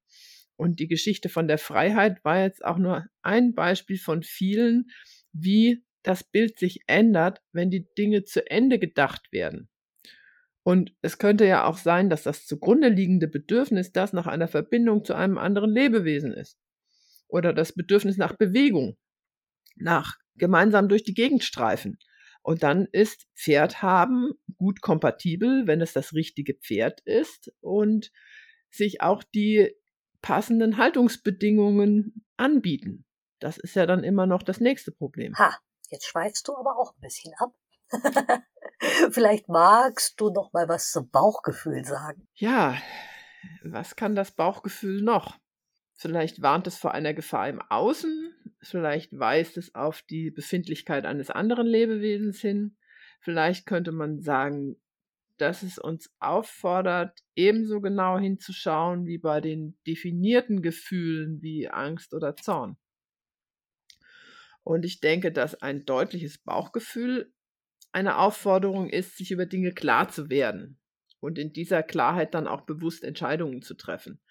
Und 0.59 0.81
die 0.81 0.89
Geschichte 0.89 1.29
von 1.29 1.47
der 1.47 1.57
Freiheit 1.57 2.25
war 2.25 2.41
jetzt 2.41 2.65
auch 2.65 2.77
nur 2.77 3.05
ein 3.21 3.55
Beispiel 3.55 3.97
von 3.97 4.23
vielen, 4.23 4.91
wie 5.31 5.85
das 6.03 6.25
Bild 6.25 6.59
sich 6.59 6.81
ändert, 6.85 7.41
wenn 7.53 7.69
die 7.69 7.87
Dinge 7.97 8.25
zu 8.25 8.45
Ende 8.51 8.77
gedacht 8.77 9.31
werden. 9.31 9.69
Und 10.63 10.93
es 11.01 11.17
könnte 11.17 11.45
ja 11.45 11.63
auch 11.63 11.77
sein, 11.77 12.09
dass 12.09 12.23
das 12.23 12.45
zugrunde 12.45 12.89
liegende 12.89 13.29
Bedürfnis 13.29 13.93
das 13.93 14.11
nach 14.11 14.27
einer 14.27 14.49
Verbindung 14.49 15.05
zu 15.05 15.13
einem 15.13 15.37
anderen 15.37 15.71
Lebewesen 15.71 16.33
ist. 16.33 16.59
Oder 17.29 17.53
das 17.53 17.71
Bedürfnis 17.71 18.17
nach 18.17 18.35
Bewegung, 18.35 18.97
nach 19.77 20.17
gemeinsam 20.35 20.89
durch 20.89 21.03
die 21.03 21.13
Gegend 21.13 21.45
streifen. 21.45 21.99
Und 22.41 22.63
dann 22.63 22.85
ist 22.91 23.29
Pferd 23.33 23.81
haben 23.81 24.33
gut 24.57 24.81
kompatibel, 24.81 25.67
wenn 25.67 25.79
es 25.79 25.93
das 25.93 26.13
richtige 26.13 26.55
Pferd 26.55 26.99
ist 27.05 27.49
und 27.61 28.11
sich 28.69 29.01
auch 29.01 29.23
die 29.23 29.78
passenden 30.21 30.77
Haltungsbedingungen 30.77 32.25
anbieten. 32.37 33.05
Das 33.39 33.57
ist 33.57 33.75
ja 33.75 33.85
dann 33.85 34.03
immer 34.03 34.25
noch 34.25 34.43
das 34.43 34.59
nächste 34.59 34.91
Problem. 34.91 35.33
Ha, 35.37 35.57
jetzt 35.89 36.05
schweifst 36.05 36.47
du 36.47 36.55
aber 36.55 36.77
auch 36.77 36.93
ein 36.93 37.01
bisschen 37.01 37.33
ab. 37.37 37.53
Vielleicht 39.11 39.49
magst 39.49 40.19
du 40.19 40.29
noch 40.29 40.51
mal 40.53 40.67
was 40.67 40.91
zum 40.91 41.09
Bauchgefühl 41.09 41.83
sagen. 41.85 42.27
Ja, 42.35 42.77
was 43.63 43.95
kann 43.95 44.15
das 44.15 44.31
Bauchgefühl 44.31 45.01
noch? 45.01 45.37
Vielleicht 45.95 46.41
warnt 46.41 46.67
es 46.67 46.77
vor 46.77 46.93
einer 46.93 47.13
Gefahr 47.13 47.49
im 47.49 47.61
Außen, 47.61 48.33
vielleicht 48.61 49.17
weist 49.17 49.57
es 49.57 49.75
auf 49.75 50.01
die 50.03 50.31
Befindlichkeit 50.31 51.05
eines 51.05 51.29
anderen 51.29 51.67
Lebewesens 51.67 52.39
hin, 52.39 52.77
vielleicht 53.19 53.65
könnte 53.65 53.91
man 53.91 54.21
sagen, 54.21 54.77
dass 55.41 55.63
es 55.63 55.77
uns 55.77 56.11
auffordert, 56.19 57.19
ebenso 57.35 57.81
genau 57.81 58.17
hinzuschauen 58.17 59.05
wie 59.05 59.17
bei 59.17 59.41
den 59.41 59.77
definierten 59.87 60.61
Gefühlen 60.61 61.41
wie 61.41 61.69
Angst 61.69 62.13
oder 62.13 62.35
Zorn. 62.35 62.77
Und 64.63 64.85
ich 64.85 64.99
denke, 64.99 65.31
dass 65.31 65.55
ein 65.55 65.85
deutliches 65.85 66.37
Bauchgefühl 66.37 67.33
eine 67.91 68.17
Aufforderung 68.17 68.89
ist, 68.89 69.17
sich 69.17 69.31
über 69.31 69.45
Dinge 69.45 69.71
klar 69.71 70.09
zu 70.09 70.29
werden 70.29 70.79
und 71.19 71.39
in 71.39 71.53
dieser 71.53 71.83
Klarheit 71.83 72.33
dann 72.33 72.47
auch 72.47 72.61
bewusst 72.61 73.03
Entscheidungen 73.03 73.61
zu 73.61 73.73
treffen. 73.73 74.21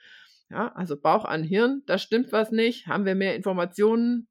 Ja, 0.51 0.73
also 0.75 0.99
Bauch 0.99 1.25
an 1.25 1.43
Hirn, 1.43 1.83
da 1.87 1.99
stimmt 1.99 2.33
was 2.33 2.51
nicht, 2.51 2.87
haben 2.87 3.05
wir 3.05 3.15
mehr 3.15 3.35
Informationen, 3.35 4.29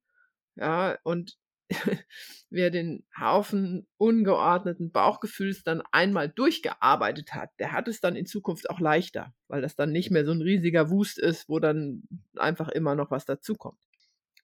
ja, 0.56 0.98
und 1.04 1.38
wer 2.50 2.70
den 2.70 3.06
Haufen 3.20 3.88
ungeordneten 3.98 4.92
Bauchgefühls 4.92 5.64
dann 5.64 5.82
einmal 5.92 6.30
durchgearbeitet 6.30 7.34
hat, 7.34 7.52
der 7.60 7.74
hat 7.74 7.88
es 7.88 8.00
dann 8.00 8.16
in 8.16 8.26
Zukunft 8.26 8.70
auch 8.70 8.80
leichter, 8.80 9.34
weil 9.48 9.62
das 9.62 9.76
dann 9.76 9.92
nicht 9.92 10.12
mehr 10.12 10.26
so 10.26 10.32
ein 10.32 10.42
riesiger 10.42 10.90
Wust 10.90 11.20
ist, 11.20 11.50
wo 11.50 11.60
dann 11.60 12.04
einfach 12.36 12.70
immer 12.70 12.96
noch 12.96 13.12
was 13.12 13.26
dazukommt. 13.26 13.80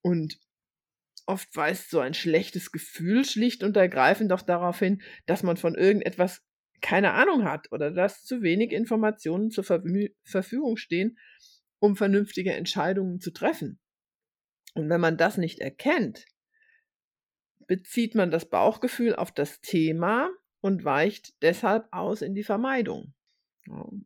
Und 0.01 0.37
oft 1.25 1.55
weist 1.55 1.89
so 1.89 1.99
ein 1.99 2.13
schlechtes 2.13 2.71
Gefühl 2.71 3.23
schlicht 3.25 3.63
und 3.63 3.77
ergreifend 3.77 4.33
auch 4.33 4.41
darauf 4.41 4.79
hin, 4.79 5.01
dass 5.25 5.43
man 5.43 5.57
von 5.57 5.75
irgendetwas 5.75 6.41
keine 6.81 7.13
Ahnung 7.13 7.45
hat 7.45 7.71
oder 7.71 7.91
dass 7.91 8.25
zu 8.25 8.41
wenig 8.41 8.73
Informationen 8.73 9.51
zur 9.51 9.63
Verfügung 9.63 10.75
stehen, 10.75 11.17
um 11.79 11.95
vernünftige 11.95 12.53
Entscheidungen 12.53 13.21
zu 13.21 13.31
treffen. 13.31 13.79
Und 14.73 14.89
wenn 14.89 14.99
man 14.99 15.17
das 15.17 15.37
nicht 15.37 15.59
erkennt, 15.59 16.25
bezieht 17.67 18.15
man 18.15 18.31
das 18.31 18.49
Bauchgefühl 18.49 19.15
auf 19.15 19.31
das 19.31 19.61
Thema 19.61 20.29
und 20.61 20.85
weicht 20.85 21.33
deshalb 21.41 21.87
aus 21.91 22.21
in 22.21 22.35
die 22.35 22.43
Vermeidung. 22.43 23.13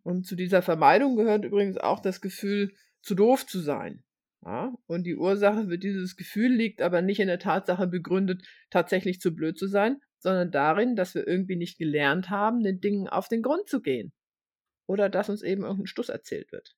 Und 0.04 0.26
zu 0.26 0.36
dieser 0.36 0.62
Vermeidung 0.62 1.16
gehört 1.16 1.46
übrigens 1.46 1.78
auch 1.78 2.00
das 2.00 2.22
Gefühl, 2.22 2.74
zu 3.02 3.16
doof 3.16 3.46
zu 3.46 3.60
sein. 3.60 4.04
Ja, 4.46 4.74
und 4.86 5.04
die 5.04 5.16
Ursache 5.16 5.68
für 5.68 5.80
dieses 5.80 6.16
Gefühl 6.16 6.54
liegt 6.54 6.82
aber 6.82 7.02
nicht 7.02 7.20
in 7.20 7.28
der 7.28 7.40
Tatsache 7.40 7.88
begründet, 7.88 8.48
tatsächlich 8.70 9.20
zu 9.20 9.36
blöd 9.36 9.58
zu 9.58 9.68
sein, 9.68 10.00
sondern 10.20 10.52
darin, 10.52 10.96
dass 10.96 11.16
wir 11.16 11.28
irgendwie 11.28 11.56
nicht 11.56 11.78
gelernt 11.78 12.30
haben, 12.30 12.62
den 12.62 12.80
Dingen 12.80 13.08
auf 13.08 13.28
den 13.28 13.42
Grund 13.42 13.68
zu 13.68 13.82
gehen. 13.82 14.14
Oder 14.86 15.10
dass 15.10 15.30
uns 15.30 15.42
eben 15.42 15.64
irgendein 15.64 15.88
Stuss 15.88 16.10
erzählt 16.10 16.52
wird. 16.52 16.76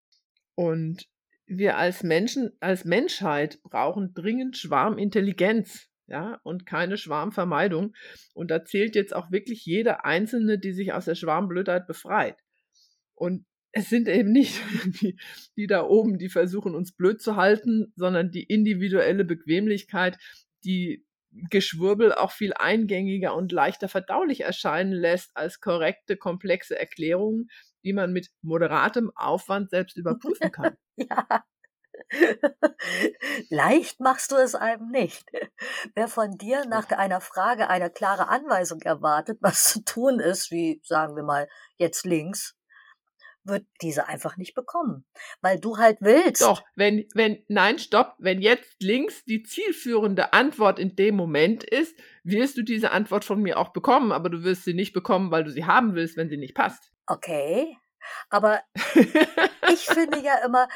Und 0.56 1.08
wir 1.46 1.78
als 1.78 2.04
Menschen, 2.04 2.52
als 2.60 2.86
Menschheit 2.86 3.62
brauchen 3.62 4.14
dringend 4.14 4.58
Schwarmintelligenz, 4.58 5.89
ja, 6.10 6.40
und 6.44 6.66
keine 6.66 6.98
Schwarmvermeidung. 6.98 7.96
Und 8.34 8.52
da 8.52 8.66
zählt 8.66 8.96
jetzt 8.96 9.16
auch 9.16 9.32
wirklich 9.32 9.66
jede 9.66 10.04
Einzelne, 10.04 10.60
die 10.60 10.74
sich 10.74 10.92
aus 10.94 11.06
der 11.06 11.16
Schwarmblödheit 11.16 11.88
befreit. 11.88 12.38
Und 13.14 13.46
es 13.72 13.90
sind 13.90 14.08
eben 14.08 14.32
nicht 14.32 14.60
die, 15.02 15.18
die 15.56 15.68
da 15.68 15.84
oben, 15.84 16.18
die 16.18 16.30
versuchen, 16.30 16.76
uns 16.76 16.92
blöd 16.92 17.22
zu 17.22 17.36
halten, 17.36 17.94
sondern 17.96 18.32
die 18.32 18.44
individuelle 18.44 19.24
Bequemlichkeit, 19.24 20.18
die 20.64 21.06
Geschwurbel 21.32 22.12
auch 22.12 22.32
viel 22.32 22.54
eingängiger 22.54 23.36
und 23.36 23.52
leichter 23.52 23.88
verdaulich 23.88 24.42
erscheinen 24.42 24.94
lässt 24.94 25.30
als 25.36 25.60
korrekte, 25.60 26.18
komplexe 26.18 26.78
Erklärungen, 26.78 27.50
die 27.84 27.94
man 27.94 28.12
mit 28.12 28.30
moderatem 28.42 29.12
Aufwand 29.16 29.70
selbst 29.70 29.96
überprüfen 29.96 30.52
kann. 30.52 30.76
ja. 30.96 31.44
Leicht 33.50 34.00
machst 34.00 34.32
du 34.32 34.36
es 34.36 34.56
einem 34.56 34.90
nicht. 34.90 35.26
Wer 35.96 36.08
von 36.08 36.38
dir 36.38 36.66
nach 36.66 36.90
einer 36.90 37.22
Frage 37.22 37.70
eine 37.70 37.90
klare 37.90 38.28
Anweisung 38.28 38.82
erwartet, 38.82 39.38
was 39.42 39.66
zu 39.66 39.84
tun 39.84 40.20
ist, 40.20 40.52
wie 40.52 40.82
sagen 40.84 41.16
wir 41.16 41.24
mal 41.24 41.48
jetzt 41.78 42.06
links, 42.06 42.56
wird 43.46 43.66
diese 43.82 44.08
einfach 44.08 44.38
nicht 44.38 44.54
bekommen, 44.54 45.06
weil 45.42 45.60
du 45.60 45.78
halt 45.78 45.98
willst. 46.02 46.42
Doch, 46.42 46.64
wenn, 46.76 47.06
wenn, 47.14 47.44
nein, 47.48 47.80
stopp, 47.80 48.16
wenn 48.20 48.42
jetzt 48.42 48.82
links 48.82 49.24
die 49.26 49.44
zielführende 49.44 50.34
Antwort 50.34 50.80
in 50.80 50.96
dem 50.96 51.16
Moment 51.16 51.64
ist, 51.64 51.98
wirst 52.24 52.58
du 52.58 52.64
diese 52.64 52.92
Antwort 52.92 53.26
von 53.26 53.42
mir 53.42 53.58
auch 53.58 53.70
bekommen, 53.70 54.12
aber 54.12 54.30
du 54.30 54.44
wirst 54.44 54.66
sie 54.66 54.74
nicht 54.74 54.94
bekommen, 54.94 55.32
weil 55.32 55.44
du 55.44 55.52
sie 55.52 55.66
haben 55.66 55.96
willst, 55.96 56.18
wenn 56.18 56.30
sie 56.30 56.38
nicht 56.38 56.56
passt. 56.56 56.92
Okay, 57.08 57.78
aber 58.30 58.62
ich 59.72 59.86
finde 59.86 60.20
ja 60.20 60.38
immer, 60.46 60.68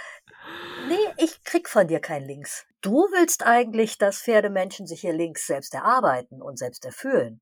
nee, 0.88 1.24
ich 1.24 1.44
krieg 1.44 1.70
von 1.70 1.88
dir 1.88 2.00
kein 2.00 2.24
Links. 2.24 2.66
Du 2.82 3.08
willst 3.12 3.46
eigentlich, 3.46 3.98
dass 3.98 4.22
Pferdemenschen 4.22 4.88
sich 4.88 5.04
ihr 5.04 5.14
Links 5.14 5.48
selbst 5.48 5.74
erarbeiten 5.74 6.42
und 6.42 6.58
selbst 6.58 6.86
erfüllen. 6.86 7.42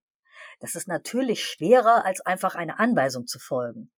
Das 0.59 0.75
ist 0.75 0.87
natürlich 0.87 1.43
schwerer, 1.43 2.05
als 2.05 2.21
einfach 2.21 2.55
eine 2.55 2.79
Anweisung 2.79 3.25
zu 3.25 3.39
folgen. 3.39 3.89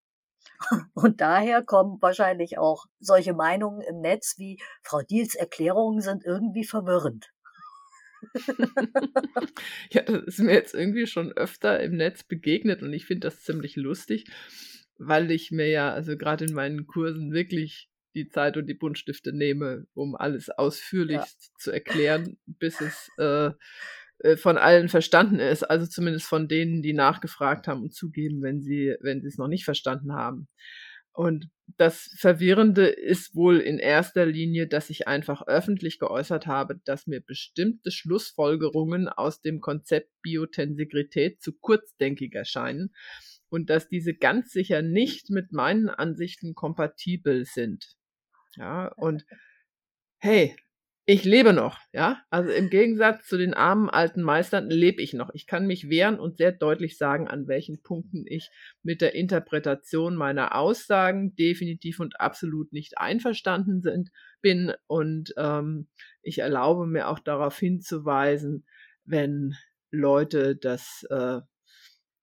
Und 0.93 1.21
daher 1.21 1.61
kommen 1.61 2.01
wahrscheinlich 2.01 2.57
auch 2.57 2.85
solche 2.99 3.33
Meinungen 3.33 3.81
im 3.81 3.99
Netz 3.99 4.35
wie 4.37 4.59
Frau 4.81 5.01
Diels 5.01 5.35
Erklärungen 5.35 6.01
sind 6.01 6.23
irgendwie 6.23 6.63
verwirrend. 6.63 7.31
ja, 9.91 10.01
das 10.03 10.23
ist 10.23 10.39
mir 10.39 10.53
jetzt 10.53 10.73
irgendwie 10.73 11.07
schon 11.07 11.33
öfter 11.33 11.81
im 11.81 11.97
Netz 11.97 12.23
begegnet 12.23 12.81
und 12.81 12.93
ich 12.93 13.05
finde 13.05 13.27
das 13.27 13.43
ziemlich 13.43 13.75
lustig, 13.75 14.31
weil 14.97 15.29
ich 15.31 15.51
mir 15.51 15.67
ja, 15.67 15.91
also 15.91 16.17
gerade 16.17 16.45
in 16.45 16.53
meinen 16.53 16.87
Kursen 16.87 17.33
wirklich 17.33 17.89
die 18.15 18.29
Zeit 18.29 18.57
und 18.57 18.67
die 18.67 18.73
Buntstifte 18.73 19.33
nehme, 19.33 19.85
um 19.93 20.15
alles 20.15 20.49
ausführlich 20.49 21.17
ja. 21.17 21.25
zu 21.57 21.71
erklären, 21.71 22.37
bis 22.45 22.81
es 22.81 23.09
äh, 23.17 23.51
äh, 24.19 24.37
von 24.37 24.57
allen 24.57 24.89
verstanden 24.89 25.39
ist, 25.39 25.63
also 25.63 25.85
zumindest 25.85 26.27
von 26.27 26.47
denen, 26.47 26.81
die 26.81 26.93
nachgefragt 26.93 27.67
haben 27.67 27.83
und 27.83 27.93
zugeben, 27.93 28.41
wenn 28.41 28.61
sie, 28.61 28.95
wenn 29.01 29.21
sie 29.21 29.27
es 29.27 29.37
noch 29.37 29.47
nicht 29.47 29.65
verstanden 29.65 30.13
haben. 30.13 30.47
Und 31.11 31.49
das 31.77 32.15
Verwirrende 32.17 32.87
ist 32.87 33.35
wohl 33.35 33.59
in 33.59 33.77
erster 33.77 34.25
Linie, 34.25 34.67
dass 34.67 34.89
ich 34.89 35.07
einfach 35.07 35.45
öffentlich 35.45 35.99
geäußert 35.99 36.47
habe, 36.47 36.79
dass 36.85 37.05
mir 37.05 37.21
bestimmte 37.21 37.91
Schlussfolgerungen 37.91 39.07
aus 39.09 39.41
dem 39.41 39.61
Konzept 39.61 40.09
Biotensegrität 40.23 41.41
zu 41.41 41.53
kurzdenkig 41.53 42.33
erscheinen 42.33 42.93
und 43.49 43.69
dass 43.69 43.87
diese 43.87 44.15
ganz 44.15 44.51
sicher 44.51 44.81
nicht 44.81 45.29
mit 45.29 45.51
meinen 45.51 45.89
Ansichten 45.89 46.55
kompatibel 46.55 47.45
sind. 47.45 47.95
Ja, 48.55 48.87
und 48.95 49.25
hey, 50.19 50.55
ich 51.05 51.25
lebe 51.25 51.51
noch, 51.51 51.79
ja. 51.91 52.23
Also 52.29 52.49
im 52.51 52.69
Gegensatz 52.69 53.27
zu 53.27 53.37
den 53.37 53.53
armen 53.53 53.89
alten 53.89 54.21
Meistern 54.21 54.69
lebe 54.69 55.01
ich 55.01 55.13
noch. 55.13 55.31
Ich 55.33 55.47
kann 55.47 55.67
mich 55.67 55.89
wehren 55.89 56.17
und 56.17 56.37
sehr 56.37 56.53
deutlich 56.53 56.97
sagen, 56.97 57.27
an 57.27 57.47
welchen 57.47 57.81
Punkten 57.81 58.23
ich 58.25 58.49
mit 58.83 59.01
der 59.01 59.13
Interpretation 59.13 60.15
meiner 60.15 60.55
Aussagen 60.55 61.35
definitiv 61.35 61.99
und 61.99 62.21
absolut 62.21 62.71
nicht 62.71 62.97
einverstanden 62.97 63.81
sind, 63.81 64.11
bin. 64.41 64.71
Und 64.87 65.33
ähm, 65.35 65.89
ich 66.21 66.39
erlaube 66.39 66.87
mir 66.87 67.09
auch 67.09 67.19
darauf 67.19 67.59
hinzuweisen, 67.59 68.65
wenn 69.03 69.55
Leute 69.91 70.55
das 70.55 71.05
äh, 71.09 71.41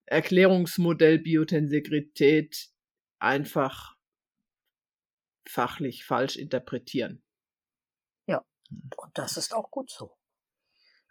Erklärungsmodell 0.06 1.18
Biotensegrität 1.18 2.68
einfach 3.18 3.94
fachlich 5.46 6.04
falsch 6.04 6.36
interpretieren. 6.36 7.22
Und 8.96 9.18
das 9.18 9.36
ist 9.36 9.54
auch 9.54 9.70
gut 9.70 9.90
so. 9.90 10.16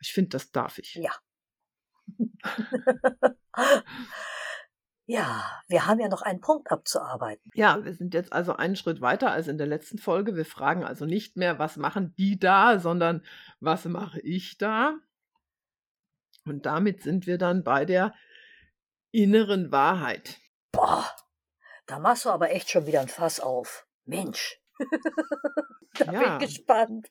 Ich 0.02 0.14
finde, 0.14 0.30
das 0.30 0.52
darf 0.52 0.78
ich. 0.78 0.96
Ja. 0.96 1.12
ja, 5.06 5.62
wir 5.68 5.86
haben 5.86 6.00
ja 6.00 6.08
noch 6.08 6.22
einen 6.22 6.40
Punkt 6.40 6.72
abzuarbeiten. 6.72 7.52
Ja, 7.54 7.84
wir 7.84 7.94
sind 7.94 8.14
jetzt 8.14 8.32
also 8.32 8.56
einen 8.56 8.76
Schritt 8.76 9.02
weiter 9.02 9.32
als 9.32 9.48
in 9.48 9.58
der 9.58 9.68
letzten 9.68 9.98
Folge. 9.98 10.36
Wir 10.36 10.46
fragen 10.46 10.84
also 10.84 11.06
nicht 11.06 11.36
mehr, 11.36 11.60
was 11.60 11.76
machen 11.78 12.16
die 12.18 12.40
da, 12.40 12.80
sondern 12.80 13.26
was 13.60 13.86
mache 13.86 14.22
ich 14.22 14.58
da? 14.58 14.98
Und 16.46 16.66
damit 16.66 17.04
sind 17.04 17.28
wir 17.28 17.38
dann 17.38 17.64
bei 17.64 17.86
der 17.86 18.16
inneren 19.12 19.72
Wahrheit. 19.72 20.40
Boah, 20.72 21.06
da 21.86 22.00
machst 22.00 22.26
du 22.26 22.30
aber 22.30 22.52
echt 22.52 22.70
schon 22.70 22.88
wieder 22.88 23.02
ein 23.02 23.10
Fass 23.10 23.40
auf. 23.42 23.86
Mensch. 24.10 24.60
da 25.94 26.12
ja. 26.12 26.38
bin 26.38 26.48
ich 26.48 26.56
gespannt. 26.56 27.08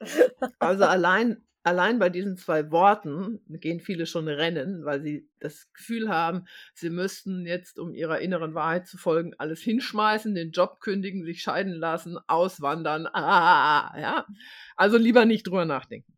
Also 0.58 0.86
allein, 0.86 1.44
allein 1.62 1.98
bei 1.98 2.08
diesen 2.08 2.38
zwei 2.38 2.70
Worten 2.70 3.42
gehen 3.48 3.80
viele 3.80 4.06
schon 4.06 4.28
rennen, 4.28 4.86
weil 4.86 5.02
sie 5.02 5.28
das 5.40 5.70
Gefühl 5.74 6.08
haben, 6.08 6.46
sie 6.72 6.88
müssten 6.88 7.44
jetzt, 7.44 7.78
um 7.78 7.92
ihrer 7.92 8.20
inneren 8.20 8.54
Wahrheit 8.54 8.86
zu 8.86 8.96
folgen, 8.96 9.34
alles 9.36 9.60
hinschmeißen, 9.60 10.34
den 10.34 10.52
Job 10.52 10.80
kündigen, 10.80 11.22
sich 11.22 11.42
scheiden 11.42 11.74
lassen, 11.74 12.16
auswandern. 12.28 13.06
Ah, 13.08 13.94
ja. 14.00 14.26
Also 14.74 14.96
lieber 14.96 15.26
nicht 15.26 15.46
drüber 15.46 15.66
nachdenken. 15.66 16.16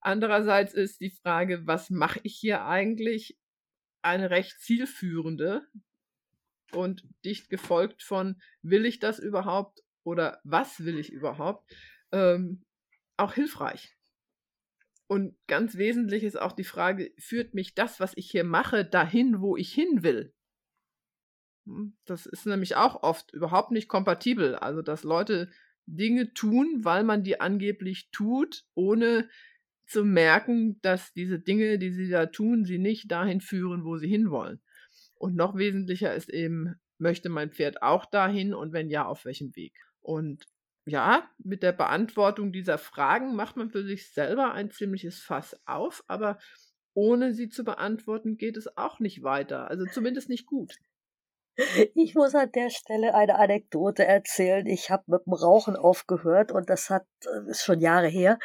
Andererseits 0.00 0.74
ist 0.74 1.00
die 1.00 1.10
Frage, 1.22 1.68
was 1.68 1.88
mache 1.88 2.18
ich 2.24 2.34
hier 2.34 2.64
eigentlich? 2.64 3.38
Eine 4.02 4.30
recht 4.30 4.58
zielführende 4.60 5.62
und 6.72 7.06
dicht 7.24 7.50
gefolgt 7.50 8.02
von, 8.02 8.40
will 8.62 8.86
ich 8.86 8.98
das 8.98 9.18
überhaupt 9.18 9.82
oder 10.04 10.40
was 10.44 10.84
will 10.84 10.98
ich 10.98 11.12
überhaupt, 11.12 11.70
ähm, 12.12 12.64
auch 13.16 13.34
hilfreich. 13.34 13.96
Und 15.06 15.36
ganz 15.48 15.76
wesentlich 15.76 16.22
ist 16.22 16.40
auch 16.40 16.52
die 16.52 16.64
Frage, 16.64 17.12
führt 17.18 17.52
mich 17.52 17.74
das, 17.74 17.98
was 17.98 18.12
ich 18.16 18.30
hier 18.30 18.44
mache, 18.44 18.84
dahin, 18.84 19.40
wo 19.40 19.56
ich 19.56 19.72
hin 19.72 20.02
will? 20.02 20.32
Hm, 21.66 21.96
das 22.04 22.26
ist 22.26 22.46
nämlich 22.46 22.76
auch 22.76 23.02
oft 23.02 23.32
überhaupt 23.32 23.72
nicht 23.72 23.88
kompatibel. 23.88 24.54
Also, 24.54 24.82
dass 24.82 25.02
Leute 25.02 25.50
Dinge 25.86 26.32
tun, 26.32 26.84
weil 26.84 27.04
man 27.04 27.24
die 27.24 27.40
angeblich 27.40 28.10
tut, 28.12 28.64
ohne 28.74 29.28
zu 29.86 30.04
merken, 30.04 30.80
dass 30.82 31.12
diese 31.12 31.40
Dinge, 31.40 31.78
die 31.78 31.90
sie 31.90 32.08
da 32.08 32.26
tun, 32.26 32.64
sie 32.64 32.78
nicht 32.78 33.10
dahin 33.10 33.40
führen, 33.40 33.84
wo 33.84 33.96
sie 33.96 34.08
hinwollen. 34.08 34.60
Und 35.20 35.36
noch 35.36 35.54
wesentlicher 35.54 36.14
ist 36.14 36.30
eben, 36.30 36.80
möchte 36.98 37.28
mein 37.28 37.50
Pferd 37.50 37.82
auch 37.82 38.06
dahin 38.06 38.54
und 38.54 38.72
wenn 38.72 38.88
ja, 38.88 39.04
auf 39.04 39.26
welchem 39.26 39.54
Weg? 39.54 39.74
Und 40.00 40.46
ja, 40.86 41.28
mit 41.38 41.62
der 41.62 41.72
Beantwortung 41.72 42.52
dieser 42.52 42.78
Fragen 42.78 43.36
macht 43.36 43.56
man 43.56 43.70
für 43.70 43.84
sich 43.84 44.12
selber 44.12 44.52
ein 44.52 44.70
ziemliches 44.70 45.20
Fass 45.20 45.60
auf, 45.66 46.02
aber 46.06 46.38
ohne 46.94 47.34
sie 47.34 47.50
zu 47.50 47.64
beantworten 47.64 48.38
geht 48.38 48.56
es 48.56 48.78
auch 48.78 48.98
nicht 48.98 49.22
weiter, 49.22 49.68
also 49.68 49.84
zumindest 49.84 50.30
nicht 50.30 50.46
gut. 50.46 50.76
Ich 51.94 52.14
muss 52.14 52.34
an 52.34 52.50
der 52.52 52.70
Stelle 52.70 53.14
eine 53.14 53.34
Anekdote 53.34 54.06
erzählen. 54.06 54.66
Ich 54.66 54.88
habe 54.88 55.02
mit 55.08 55.26
dem 55.26 55.34
Rauchen 55.34 55.76
aufgehört 55.76 56.52
und 56.52 56.70
das 56.70 56.88
hat 56.88 57.04
äh, 57.26 57.50
ist 57.50 57.64
schon 57.64 57.80
Jahre 57.80 58.08
her 58.08 58.38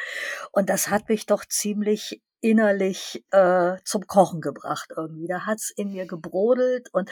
und 0.52 0.68
das 0.68 0.90
hat 0.90 1.08
mich 1.08 1.24
doch 1.24 1.46
ziemlich 1.46 2.20
innerlich 2.46 3.24
äh, 3.32 3.76
zum 3.84 4.06
Kochen 4.06 4.40
gebracht 4.40 4.92
irgendwie. 4.96 5.26
Da 5.26 5.46
hat's 5.46 5.70
in 5.70 5.90
mir 5.90 6.06
gebrodelt 6.06 6.88
und 6.92 7.10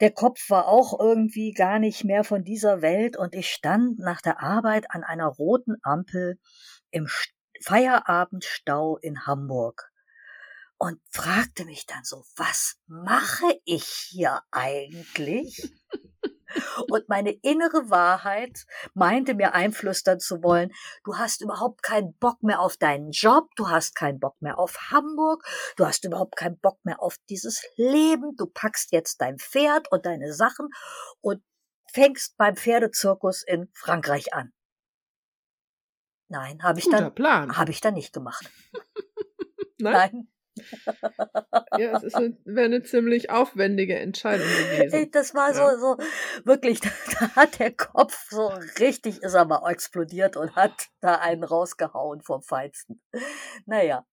der 0.00 0.10
Kopf 0.10 0.50
war 0.50 0.66
auch 0.66 0.98
irgendwie 0.98 1.52
gar 1.52 1.78
nicht 1.78 2.04
mehr 2.04 2.24
von 2.24 2.42
dieser 2.42 2.82
Welt 2.82 3.16
und 3.16 3.34
ich 3.34 3.50
stand 3.50 4.00
nach 4.00 4.20
der 4.20 4.42
Arbeit 4.42 4.86
an 4.90 5.04
einer 5.04 5.26
roten 5.26 5.76
Ampel 5.82 6.38
im 6.90 7.06
Feierabendstau 7.62 8.96
in 8.96 9.26
Hamburg. 9.26 9.90
und 10.78 10.98
fragte 11.10 11.66
mich 11.66 11.84
dann 11.84 12.04
so, 12.04 12.24
was 12.36 12.78
mache 12.86 13.60
ich 13.66 13.84
hier 13.84 14.40
eigentlich? 14.50 15.70
Und 16.88 17.08
meine 17.08 17.30
innere 17.30 17.90
Wahrheit 17.90 18.66
meinte 18.94 19.34
mir 19.34 19.54
einflüstern 19.54 20.20
zu 20.20 20.42
wollen, 20.42 20.72
du 21.04 21.16
hast 21.16 21.42
überhaupt 21.42 21.82
keinen 21.82 22.14
Bock 22.14 22.42
mehr 22.42 22.60
auf 22.60 22.76
deinen 22.76 23.10
Job, 23.10 23.48
du 23.56 23.68
hast 23.68 23.94
keinen 23.94 24.20
Bock 24.20 24.40
mehr 24.40 24.58
auf 24.58 24.90
Hamburg, 24.90 25.44
du 25.76 25.86
hast 25.86 26.04
überhaupt 26.04 26.36
keinen 26.36 26.58
Bock 26.58 26.78
mehr 26.84 27.02
auf 27.02 27.16
dieses 27.28 27.62
Leben, 27.76 28.36
du 28.36 28.46
packst 28.46 28.92
jetzt 28.92 29.20
dein 29.20 29.38
Pferd 29.38 29.90
und 29.90 30.06
deine 30.06 30.32
Sachen 30.32 30.68
und 31.20 31.42
fängst 31.92 32.36
beim 32.36 32.56
Pferdezirkus 32.56 33.42
in 33.42 33.68
Frankreich 33.72 34.32
an. 34.34 34.52
Nein, 36.28 36.62
habe 36.62 36.78
ich 36.78 36.84
Guter 36.84 37.10
dann 37.10 37.56
habe 37.56 37.72
ich 37.72 37.80
dann 37.80 37.94
nicht 37.94 38.12
gemacht. 38.12 38.48
Nein? 39.78 39.92
Nein, 39.92 40.28
Ja, 41.78 41.96
es 41.96 42.02
ist 42.02 42.14
eine, 42.14 42.36
wäre 42.44 42.66
eine 42.66 42.82
ziemlich 42.82 43.30
aufwendige 43.30 43.98
Entscheidung 43.98 44.46
gewesen. 44.46 45.10
Das 45.12 45.34
war 45.34 45.50
Ja. 45.50 45.54
so, 45.54 45.78
so, 45.78 45.96
wirklich, 46.44 46.80
da, 46.80 46.88
da 47.20 47.36
hat 47.36 47.58
der 47.58 47.72
Kopf 47.72 48.28
so 48.30 48.52
richtig, 48.78 49.22
ist 49.22 49.34
er 49.34 49.44
mal 49.44 49.70
explodiert 49.70 50.36
und 50.36 50.56
hat 50.56 50.88
da 51.00 51.16
einen 51.16 51.44
rausgehauen 51.44 52.20
vom 52.22 52.42
Feinsten. 52.42 53.00
Naja, 53.66 54.06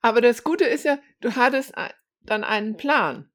Aber 0.00 0.20
das 0.20 0.44
Gute 0.44 0.64
ist 0.64 0.84
ja, 0.84 0.98
du 1.20 1.34
hattest 1.36 1.72
dann 2.22 2.44
einen 2.44 2.76
Plan. 2.76 3.30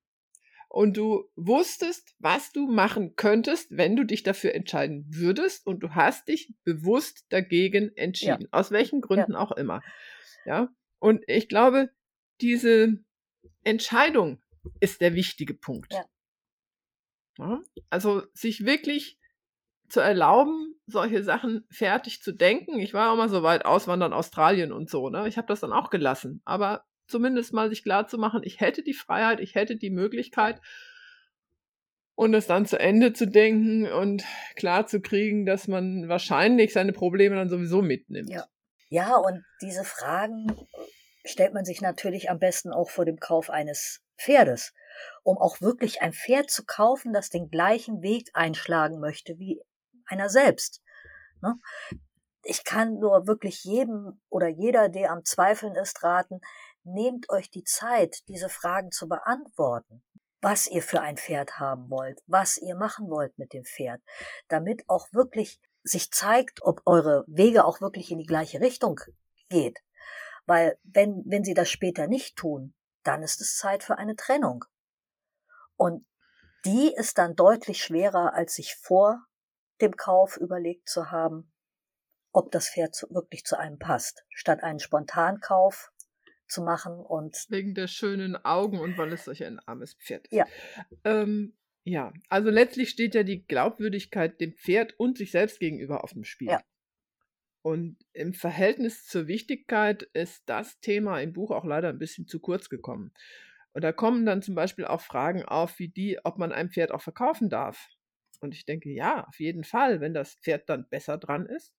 Und 0.69 0.97
du 0.97 1.29
wusstest, 1.35 2.15
was 2.17 2.51
du 2.51 2.65
machen 2.65 3.15
könntest, 3.15 3.67
wenn 3.77 3.95
du 3.95 4.05
dich 4.05 4.23
dafür 4.23 4.55
entscheiden 4.55 5.05
würdest. 5.07 5.67
Und 5.67 5.81
du 5.81 5.91
hast 5.91 6.27
dich 6.29 6.51
bewusst 6.63 7.27
dagegen 7.29 7.95
entschieden. 7.95 8.47
Aus 8.51 8.71
welchen 8.71 8.99
Gründen 8.99 9.35
auch 9.35 9.51
immer. 9.51 9.81
Ja. 10.45 10.69
Und 10.97 11.23
ich 11.27 11.47
glaube, 11.47 11.91
diese 12.43 12.99
Entscheidung 13.63 14.41
ist 14.81 15.01
der 15.01 15.15
wichtige 15.15 15.53
Punkt. 15.53 15.93
Ja. 15.93 16.05
Ja, 17.39 17.61
also 17.89 18.21
sich 18.33 18.65
wirklich 18.65 19.17
zu 19.89 20.01
erlauben, 20.01 20.75
solche 20.85 21.23
Sachen 21.23 21.65
fertig 21.71 22.21
zu 22.21 22.31
denken. 22.31 22.79
Ich 22.79 22.93
war 22.93 23.11
auch 23.11 23.17
mal 23.17 23.29
so 23.29 23.41
weit 23.41 23.65
auswandern, 23.65 24.13
Australien 24.13 24.71
und 24.71 24.89
so, 24.89 25.09
ne? 25.09 25.27
Ich 25.27 25.37
habe 25.37 25.47
das 25.47 25.61
dann 25.61 25.73
auch 25.73 25.89
gelassen. 25.89 26.41
Aber 26.45 26.85
zumindest 27.07 27.53
mal 27.53 27.69
sich 27.69 27.81
klar 27.81 28.07
zu 28.07 28.17
machen, 28.17 28.41
ich 28.43 28.59
hätte 28.59 28.83
die 28.83 28.93
Freiheit, 28.93 29.39
ich 29.39 29.55
hätte 29.55 29.77
die 29.77 29.89
Möglichkeit 29.89 30.61
und 32.13 32.33
es 32.35 32.45
dann 32.45 32.65
zu 32.65 32.79
Ende 32.79 33.13
zu 33.13 33.25
denken 33.25 33.91
und 33.91 34.23
klar 34.55 34.85
zu 34.85 35.01
kriegen, 35.01 35.45
dass 35.45 35.67
man 35.67 36.09
wahrscheinlich 36.09 36.73
seine 36.73 36.93
Probleme 36.93 37.35
dann 37.35 37.49
sowieso 37.49 37.81
mitnimmt. 37.81 38.29
Ja. 38.29 38.45
ja, 38.89 39.15
und 39.15 39.43
diese 39.61 39.83
Fragen 39.83 40.47
stellt 41.25 41.53
man 41.53 41.65
sich 41.65 41.81
natürlich 41.81 42.29
am 42.29 42.39
besten 42.39 42.71
auch 42.71 42.89
vor 42.89 43.05
dem 43.05 43.19
Kauf 43.19 43.49
eines 43.49 44.01
Pferdes, 44.17 44.73
um 45.23 45.37
auch 45.37 45.61
wirklich 45.61 46.01
ein 46.01 46.13
Pferd 46.13 46.49
zu 46.49 46.65
kaufen, 46.65 47.13
das 47.13 47.29
den 47.29 47.49
gleichen 47.49 48.01
Weg 48.01 48.29
einschlagen 48.33 48.99
möchte 48.99 49.37
wie 49.39 49.61
einer 50.05 50.29
selbst. 50.29 50.81
Ne? 51.41 51.55
Ich 52.43 52.63
kann 52.63 52.99
nur 52.99 53.25
wirklich 53.25 53.63
jedem 53.63 54.21
oder 54.29 54.47
jeder, 54.47 54.89
der 54.89 55.11
am 55.11 55.23
Zweifeln 55.23 55.75
ist, 55.75 56.03
raten, 56.03 56.41
nehmt 56.83 57.29
euch 57.29 57.49
die 57.49 57.63
Zeit, 57.63 58.27
diese 58.27 58.49
Fragen 58.49 58.91
zu 58.91 59.07
beantworten. 59.07 60.03
Was 60.41 60.67
ihr 60.67 60.81
für 60.81 60.99
ein 60.99 61.15
Pferd 61.15 61.57
haben 61.57 61.89
wollt, 61.89 62.19
was 62.27 62.57
ihr 62.57 62.75
machen 62.75 63.09
wollt 63.09 63.37
mit 63.37 63.53
dem 63.53 63.63
Pferd, 63.63 64.01
damit 64.49 64.83
auch 64.89 65.07
wirklich 65.13 65.61
sich 65.83 66.11
zeigt, 66.11 66.61
ob 66.63 66.81
eure 66.85 67.23
Wege 67.27 67.63
auch 67.63 67.79
wirklich 67.79 68.11
in 68.11 68.17
die 68.17 68.25
gleiche 68.25 68.59
Richtung 68.59 68.99
geht. 69.49 69.79
Weil 70.45 70.77
wenn, 70.83 71.23
wenn 71.25 71.43
sie 71.43 71.53
das 71.53 71.69
später 71.69 72.07
nicht 72.07 72.35
tun, 72.35 72.73
dann 73.03 73.23
ist 73.23 73.41
es 73.41 73.57
Zeit 73.57 73.83
für 73.83 73.97
eine 73.97 74.15
Trennung. 74.15 74.65
Und 75.75 76.05
die 76.65 76.93
ist 76.95 77.17
dann 77.17 77.35
deutlich 77.35 77.83
schwerer, 77.83 78.33
als 78.33 78.55
sich 78.55 78.75
vor 78.75 79.25
dem 79.81 79.95
Kauf 79.95 80.37
überlegt 80.37 80.87
zu 80.87 81.11
haben, 81.11 81.51
ob 82.31 82.51
das 82.51 82.69
Pferd 82.69 82.95
zu, 82.95 83.09
wirklich 83.09 83.43
zu 83.45 83.57
einem 83.57 83.77
passt, 83.79 84.25
statt 84.29 84.63
einen 84.63 84.79
Spontankauf 84.79 85.91
zu 86.47 86.61
machen 86.61 86.93
und 86.93 87.45
Wegen 87.49 87.73
der 87.73 87.87
schönen 87.87 88.35
Augen 88.35 88.79
und 88.79 88.97
weil 88.97 89.11
es 89.13 89.25
solch 89.25 89.43
ein 89.43 89.59
armes 89.59 89.95
Pferd 89.95 90.27
ist. 90.27 90.33
Ja. 90.33 90.45
Ähm, 91.03 91.57
ja, 91.83 92.13
also 92.29 92.49
letztlich 92.49 92.89
steht 92.89 93.13
ja 93.13 93.23
die 93.23 93.45
Glaubwürdigkeit 93.45 94.39
dem 94.39 94.53
Pferd 94.53 94.93
und 94.97 95.17
sich 95.17 95.31
selbst 95.31 95.59
gegenüber 95.59 96.03
auf 96.03 96.13
dem 96.13 96.23
Spiel. 96.23 96.49
Ja. 96.49 96.63
Und 97.63 97.97
im 98.11 98.33
Verhältnis 98.33 99.07
zur 99.07 99.27
Wichtigkeit 99.27 100.03
ist 100.13 100.43
das 100.47 100.79
Thema 100.81 101.19
im 101.21 101.33
Buch 101.33 101.49
auch 101.49 101.65
leider 101.65 101.89
ein 101.89 101.97
bisschen 101.97 102.27
zu 102.27 102.39
kurz 102.39 102.69
gekommen. 102.69 103.13
Und 103.73 103.83
da 103.83 103.91
kommen 103.91 104.25
dann 104.25 104.41
zum 104.43 104.53
Beispiel 104.53 104.85
auch 104.85 105.01
Fragen 105.01 105.43
auf, 105.43 105.79
wie 105.79 105.87
die, 105.87 106.19
ob 106.23 106.37
man 106.37 106.51
ein 106.51 106.69
Pferd 106.69 106.91
auch 106.91 107.01
verkaufen 107.01 107.49
darf. 107.49 107.89
Und 108.41 108.53
ich 108.53 108.65
denke, 108.65 108.89
ja, 108.89 109.25
auf 109.25 109.39
jeden 109.39 109.63
Fall, 109.63 110.01
wenn 110.01 110.13
das 110.13 110.35
Pferd 110.35 110.69
dann 110.69 110.87
besser 110.89 111.17
dran 111.17 111.45
ist. 111.47 111.73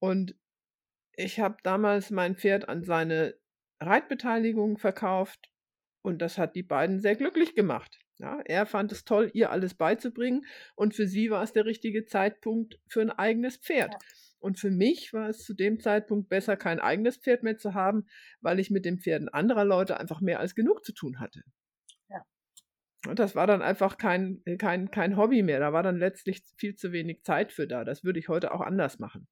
Und 0.00 0.34
ich 1.14 1.40
habe 1.40 1.56
damals 1.62 2.10
mein 2.10 2.36
Pferd 2.36 2.68
an 2.68 2.84
seine 2.84 3.34
Reitbeteiligung 3.80 4.78
verkauft 4.78 5.50
und 6.02 6.22
das 6.22 6.38
hat 6.38 6.56
die 6.56 6.62
beiden 6.62 7.00
sehr 7.00 7.16
glücklich 7.16 7.54
gemacht. 7.54 7.98
Ja, 8.18 8.40
er 8.44 8.66
fand 8.66 8.90
es 8.92 9.04
toll, 9.04 9.30
ihr 9.34 9.50
alles 9.50 9.74
beizubringen 9.74 10.46
und 10.74 10.94
für 10.94 11.06
sie 11.06 11.30
war 11.30 11.42
es 11.42 11.52
der 11.52 11.66
richtige 11.66 12.04
Zeitpunkt 12.06 12.80
für 12.88 13.00
ein 13.00 13.10
eigenes 13.10 13.56
Pferd. 13.58 13.92
Ja. 13.92 13.98
Und 14.40 14.58
für 14.58 14.70
mich 14.70 15.12
war 15.12 15.28
es 15.28 15.44
zu 15.44 15.54
dem 15.54 15.80
Zeitpunkt 15.80 16.28
besser, 16.28 16.56
kein 16.56 16.80
eigenes 16.80 17.16
Pferd 17.16 17.42
mehr 17.42 17.56
zu 17.56 17.74
haben, 17.74 18.06
weil 18.40 18.60
ich 18.60 18.70
mit 18.70 18.84
den 18.84 18.98
Pferden 18.98 19.28
anderer 19.28 19.64
Leute 19.64 19.98
einfach 19.98 20.20
mehr 20.20 20.40
als 20.40 20.54
genug 20.54 20.84
zu 20.84 20.92
tun 20.92 21.18
hatte. 21.20 21.42
Ja. 22.08 22.24
Und 23.06 23.18
das 23.18 23.34
war 23.34 23.46
dann 23.46 23.62
einfach 23.62 23.98
kein, 23.98 24.42
kein, 24.58 24.90
kein 24.90 25.16
Hobby 25.16 25.42
mehr. 25.42 25.60
Da 25.60 25.72
war 25.72 25.82
dann 25.82 25.98
letztlich 25.98 26.42
viel 26.56 26.74
zu 26.74 26.92
wenig 26.92 27.22
Zeit 27.22 27.52
für 27.52 27.66
da. 27.66 27.84
Das 27.84 28.04
würde 28.04 28.18
ich 28.18 28.28
heute 28.28 28.52
auch 28.52 28.60
anders 28.60 28.98
machen. 28.98 29.26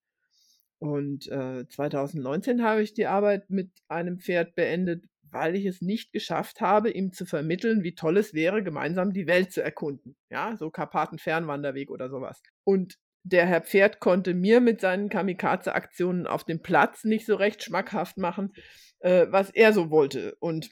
Und 0.78 1.28
äh, 1.28 1.66
2019 1.68 2.62
habe 2.62 2.82
ich 2.82 2.92
die 2.92 3.06
Arbeit 3.06 3.48
mit 3.48 3.70
einem 3.88 4.18
Pferd 4.18 4.54
beendet, 4.54 5.04
weil 5.30 5.56
ich 5.56 5.66
es 5.66 5.80
nicht 5.80 6.12
geschafft 6.12 6.60
habe, 6.60 6.90
ihm 6.90 7.12
zu 7.12 7.26
vermitteln, 7.26 7.82
wie 7.82 7.94
toll 7.94 8.18
es 8.18 8.34
wäre, 8.34 8.62
gemeinsam 8.62 9.12
die 9.12 9.26
Welt 9.26 9.52
zu 9.52 9.62
erkunden. 9.62 10.16
Ja, 10.30 10.56
so 10.56 10.70
Karpaten-Fernwanderweg 10.70 11.90
oder 11.90 12.10
sowas. 12.10 12.42
Und 12.64 12.98
der 13.26 13.46
Herr 13.46 13.60
Pferd 13.60 13.98
konnte 13.98 14.34
mir 14.34 14.60
mit 14.60 14.80
seinen 14.80 15.08
Kamikaze-Aktionen 15.08 16.28
auf 16.28 16.44
dem 16.44 16.62
Platz 16.62 17.02
nicht 17.02 17.26
so 17.26 17.34
recht 17.34 17.62
schmackhaft 17.62 18.18
machen, 18.18 18.52
äh, 19.00 19.26
was 19.30 19.50
er 19.50 19.72
so 19.72 19.90
wollte. 19.90 20.36
Und 20.38 20.70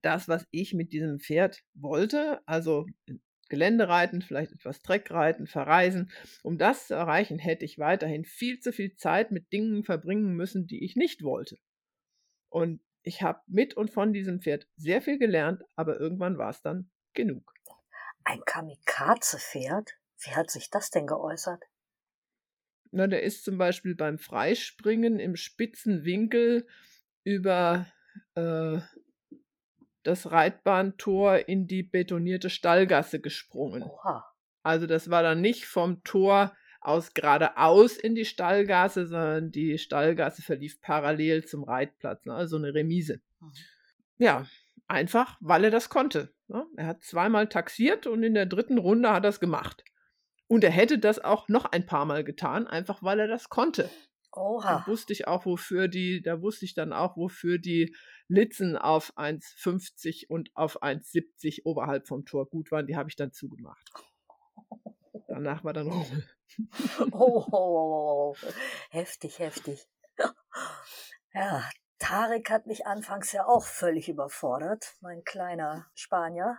das, 0.00 0.28
was 0.28 0.46
ich 0.52 0.74
mit 0.74 0.92
diesem 0.92 1.18
Pferd 1.18 1.64
wollte, 1.74 2.40
also 2.46 2.86
Geländereiten, 3.48 4.22
vielleicht 4.22 4.52
etwas 4.52 4.80
Treckreiten, 4.80 5.48
verreisen. 5.48 6.12
Um 6.44 6.56
das 6.56 6.86
zu 6.86 6.94
erreichen, 6.94 7.40
hätte 7.40 7.64
ich 7.64 7.78
weiterhin 7.78 8.24
viel 8.24 8.60
zu 8.60 8.72
viel 8.72 8.94
Zeit 8.94 9.32
mit 9.32 9.52
Dingen 9.52 9.82
verbringen 9.82 10.34
müssen, 10.34 10.68
die 10.68 10.84
ich 10.84 10.94
nicht 10.94 11.24
wollte. 11.24 11.58
Und 12.48 12.80
ich 13.02 13.22
habe 13.22 13.40
mit 13.48 13.74
und 13.74 13.90
von 13.90 14.12
diesem 14.12 14.40
Pferd 14.40 14.68
sehr 14.76 15.02
viel 15.02 15.18
gelernt, 15.18 15.62
aber 15.74 15.98
irgendwann 15.98 16.38
war 16.38 16.50
es 16.50 16.62
dann 16.62 16.90
genug. 17.12 17.52
ein 18.22 18.40
Kamikaze-Pferd? 18.46 19.98
Wie 20.20 20.34
hat 20.34 20.50
sich 20.50 20.70
das 20.70 20.90
denn 20.90 21.06
geäußert? 21.06 21.62
Na, 22.90 23.06
der 23.06 23.22
ist 23.22 23.44
zum 23.44 23.58
Beispiel 23.58 23.94
beim 23.94 24.18
Freispringen 24.18 25.18
im 25.18 25.36
spitzen 25.36 26.04
Winkel 26.04 26.66
über 27.24 27.86
äh, 28.36 28.78
das 30.04 30.30
Reitbahntor 30.30 31.48
in 31.48 31.66
die 31.66 31.82
betonierte 31.82 32.50
Stallgasse 32.50 33.20
gesprungen. 33.20 33.82
Oha. 33.82 34.24
Also 34.62 34.86
das 34.86 35.10
war 35.10 35.22
dann 35.22 35.40
nicht 35.40 35.66
vom 35.66 36.04
Tor 36.04 36.54
aus 36.80 37.14
geradeaus 37.14 37.96
in 37.96 38.14
die 38.14 38.26
Stallgasse, 38.26 39.06
sondern 39.06 39.50
die 39.50 39.78
Stallgasse 39.78 40.42
verlief 40.42 40.80
parallel 40.80 41.44
zum 41.44 41.64
Reitplatz, 41.64 42.24
ne? 42.26 42.34
also 42.34 42.56
eine 42.56 42.74
Remise. 42.74 43.20
Mhm. 43.40 43.52
Ja, 44.18 44.46
einfach, 44.86 45.36
weil 45.40 45.64
er 45.64 45.70
das 45.70 45.88
konnte. 45.88 46.32
Ne? 46.48 46.66
Er 46.76 46.86
hat 46.86 47.02
zweimal 47.02 47.48
taxiert 47.48 48.06
und 48.06 48.22
in 48.22 48.34
der 48.34 48.46
dritten 48.46 48.78
Runde 48.78 49.10
hat 49.10 49.24
er 49.24 49.30
es 49.30 49.40
gemacht. 49.40 49.84
Und 50.46 50.64
er 50.64 50.70
hätte 50.70 50.98
das 50.98 51.18
auch 51.18 51.48
noch 51.48 51.64
ein 51.64 51.86
paar 51.86 52.04
Mal 52.04 52.24
getan, 52.24 52.66
einfach 52.66 53.02
weil 53.02 53.20
er 53.20 53.28
das 53.28 53.48
konnte. 53.48 53.90
Da 54.34 54.40
Oha. 54.40 54.84
wusste 54.86 55.12
ich 55.12 55.28
auch, 55.28 55.46
wofür 55.46 55.86
die, 55.88 56.20
da 56.20 56.42
wusste 56.42 56.64
ich 56.64 56.74
dann 56.74 56.92
auch, 56.92 57.16
wofür 57.16 57.58
die 57.58 57.94
Litzen 58.26 58.76
auf 58.76 59.16
1,50 59.16 60.26
und 60.28 60.50
auf 60.54 60.82
1,70 60.82 61.62
oberhalb 61.64 62.08
vom 62.08 62.24
Tor 62.24 62.48
gut 62.48 62.72
waren. 62.72 62.86
Die 62.86 62.96
habe 62.96 63.08
ich 63.08 63.16
dann 63.16 63.32
zugemacht. 63.32 63.92
Danach 65.28 65.64
war 65.64 65.72
dann 65.72 65.88
Ruhe. 65.88 66.04
Oh, 67.10 67.44
oh, 67.50 67.50
oh, 67.50 68.34
oh. 68.36 68.36
heftig, 68.90 69.40
heftig. 69.40 69.88
Ja, 71.32 71.68
Tarek 71.98 72.48
hat 72.48 72.66
mich 72.66 72.86
anfangs 72.86 73.32
ja 73.32 73.44
auch 73.44 73.64
völlig 73.64 74.08
überfordert, 74.08 74.94
mein 75.00 75.24
kleiner 75.24 75.86
Spanier. 75.94 76.56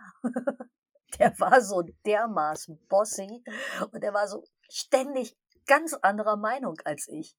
Der 1.18 1.38
war 1.38 1.60
so 1.60 1.82
dermaßen 2.04 2.84
bossy 2.88 3.44
und 3.92 4.02
der 4.02 4.12
war 4.12 4.26
so 4.26 4.44
ständig 4.68 5.36
ganz 5.66 5.94
anderer 5.94 6.36
Meinung 6.36 6.76
als 6.84 7.08
ich. 7.08 7.36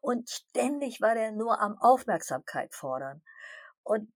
Und 0.00 0.28
ständig 0.28 1.00
war 1.00 1.14
der 1.14 1.32
nur 1.32 1.60
am 1.60 1.78
Aufmerksamkeit 1.78 2.74
fordern. 2.74 3.22
Und 3.82 4.12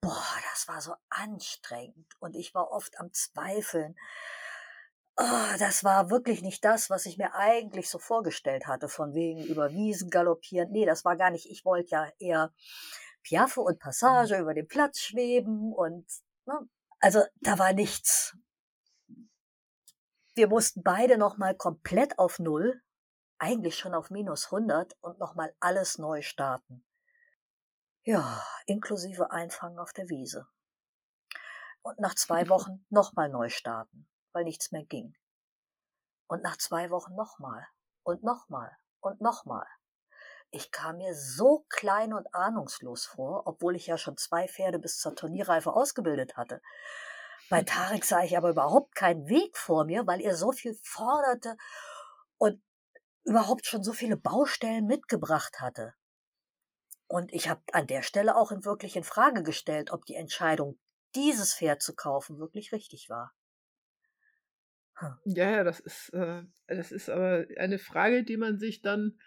boah, 0.00 0.36
das 0.52 0.68
war 0.68 0.80
so 0.80 0.94
anstrengend 1.08 2.14
und 2.18 2.34
ich 2.36 2.54
war 2.54 2.70
oft 2.70 2.98
am 2.98 3.12
Zweifeln. 3.12 3.96
Oh, 5.18 5.56
das 5.58 5.82
war 5.82 6.10
wirklich 6.10 6.42
nicht 6.42 6.62
das, 6.64 6.90
was 6.90 7.06
ich 7.06 7.16
mir 7.16 7.34
eigentlich 7.34 7.88
so 7.88 7.98
vorgestellt 7.98 8.66
hatte, 8.66 8.88
von 8.88 9.14
wegen 9.14 9.42
über 9.44 9.70
Wiesen 9.72 10.10
galoppieren. 10.10 10.70
Nee, 10.70 10.84
das 10.84 11.06
war 11.06 11.16
gar 11.16 11.30
nicht. 11.30 11.50
Ich 11.50 11.64
wollte 11.64 11.90
ja 11.90 12.08
eher 12.18 12.52
Piaffe 13.22 13.62
und 13.62 13.80
Passage 13.80 14.38
über 14.38 14.52
den 14.52 14.68
Platz 14.68 15.00
schweben 15.00 15.72
und, 15.72 16.06
ne, 16.44 16.68
also 17.00 17.22
da 17.40 17.58
war 17.58 17.72
nichts. 17.72 18.36
Wir 20.34 20.48
mussten 20.48 20.82
beide 20.82 21.16
nochmal 21.16 21.56
komplett 21.56 22.18
auf 22.18 22.38
Null, 22.38 22.82
eigentlich 23.38 23.78
schon 23.78 23.94
auf 23.94 24.10
minus 24.10 24.46
100 24.46 24.96
und 25.00 25.18
nochmal 25.18 25.54
alles 25.60 25.98
neu 25.98 26.22
starten. 26.22 26.84
Ja, 28.02 28.44
inklusive 28.66 29.30
Einfangen 29.30 29.78
auf 29.78 29.92
der 29.92 30.08
Wiese. 30.08 30.46
Und 31.82 31.98
nach 32.00 32.14
zwei 32.14 32.48
Wochen 32.48 32.84
nochmal 32.90 33.28
neu 33.28 33.48
starten, 33.48 34.08
weil 34.32 34.44
nichts 34.44 34.72
mehr 34.72 34.84
ging. 34.84 35.16
Und 36.28 36.42
nach 36.42 36.56
zwei 36.56 36.90
Wochen 36.90 37.14
nochmal 37.14 37.66
und 38.02 38.22
nochmal 38.22 38.76
und 39.00 39.20
nochmal. 39.20 39.66
Ich 40.50 40.70
kam 40.70 40.98
mir 40.98 41.14
so 41.14 41.66
klein 41.68 42.12
und 42.12 42.34
ahnungslos 42.34 43.04
vor, 43.04 43.46
obwohl 43.46 43.76
ich 43.76 43.86
ja 43.86 43.98
schon 43.98 44.16
zwei 44.16 44.48
Pferde 44.48 44.78
bis 44.78 44.98
zur 44.98 45.14
Turnierreife 45.14 45.72
ausgebildet 45.72 46.36
hatte. 46.36 46.62
Bei 47.48 47.62
Tarek 47.62 48.04
sah 48.04 48.22
ich 48.24 48.36
aber 48.36 48.50
überhaupt 48.50 48.94
keinen 48.94 49.28
Weg 49.28 49.56
vor 49.56 49.84
mir, 49.84 50.06
weil 50.06 50.20
er 50.20 50.34
so 50.34 50.52
viel 50.52 50.76
forderte 50.82 51.56
und 52.38 52.62
überhaupt 53.24 53.66
schon 53.66 53.82
so 53.82 53.92
viele 53.92 54.16
Baustellen 54.16 54.86
mitgebracht 54.86 55.60
hatte. 55.60 55.94
Und 57.08 57.32
ich 57.32 57.48
habe 57.48 57.62
an 57.72 57.86
der 57.86 58.02
Stelle 58.02 58.36
auch 58.36 58.50
in 58.50 58.64
wirklich 58.64 58.96
in 58.96 59.04
Frage 59.04 59.42
gestellt, 59.42 59.90
ob 59.90 60.04
die 60.06 60.16
Entscheidung, 60.16 60.78
dieses 61.14 61.54
Pferd 61.54 61.82
zu 61.82 61.94
kaufen, 61.94 62.38
wirklich 62.38 62.72
richtig 62.72 63.08
war. 63.08 63.32
Hm. 64.94 65.16
Ja, 65.24 65.50
ja, 65.50 65.64
das 65.64 65.80
ist, 65.80 66.08
äh, 66.10 66.42
das 66.66 66.90
ist 66.90 67.08
aber 67.08 67.46
eine 67.58 67.78
Frage, 67.78 68.24
die 68.24 68.36
man 68.36 68.58
sich 68.58 68.82
dann 68.82 69.18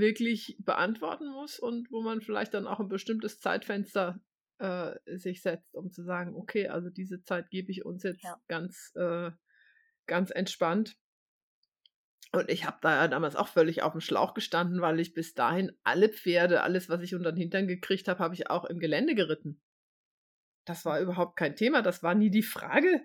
wirklich 0.00 0.56
beantworten 0.60 1.28
muss 1.30 1.58
und 1.58 1.90
wo 1.90 2.02
man 2.02 2.20
vielleicht 2.20 2.54
dann 2.54 2.66
auch 2.66 2.80
ein 2.80 2.88
bestimmtes 2.88 3.40
Zeitfenster 3.40 4.20
äh, 4.58 4.94
sich 5.06 5.42
setzt, 5.42 5.74
um 5.74 5.90
zu 5.90 6.02
sagen, 6.02 6.34
okay, 6.34 6.68
also 6.68 6.90
diese 6.90 7.22
Zeit 7.22 7.50
gebe 7.50 7.70
ich 7.70 7.84
uns 7.84 8.02
jetzt 8.02 8.22
ja. 8.22 8.40
ganz, 8.48 8.92
äh, 8.96 9.30
ganz 10.06 10.30
entspannt. 10.30 10.96
Und 12.32 12.50
ich 12.50 12.66
habe 12.66 12.78
da 12.80 12.96
ja 12.96 13.08
damals 13.08 13.36
auch 13.36 13.48
völlig 13.48 13.82
auf 13.82 13.92
dem 13.92 14.00
Schlauch 14.00 14.34
gestanden, 14.34 14.80
weil 14.80 14.98
ich 14.98 15.14
bis 15.14 15.34
dahin 15.34 15.72
alle 15.84 16.08
Pferde, 16.08 16.62
alles, 16.62 16.88
was 16.88 17.00
ich 17.02 17.14
unter 17.14 17.30
den 17.30 17.38
Hintern 17.38 17.68
gekriegt 17.68 18.08
habe, 18.08 18.18
habe 18.18 18.34
ich 18.34 18.50
auch 18.50 18.64
im 18.64 18.80
Gelände 18.80 19.14
geritten. 19.14 19.60
Das 20.64 20.84
war 20.84 21.00
überhaupt 21.00 21.36
kein 21.36 21.54
Thema. 21.54 21.82
Das 21.82 22.02
war 22.02 22.14
nie 22.14 22.30
die 22.30 22.42
Frage, 22.42 23.02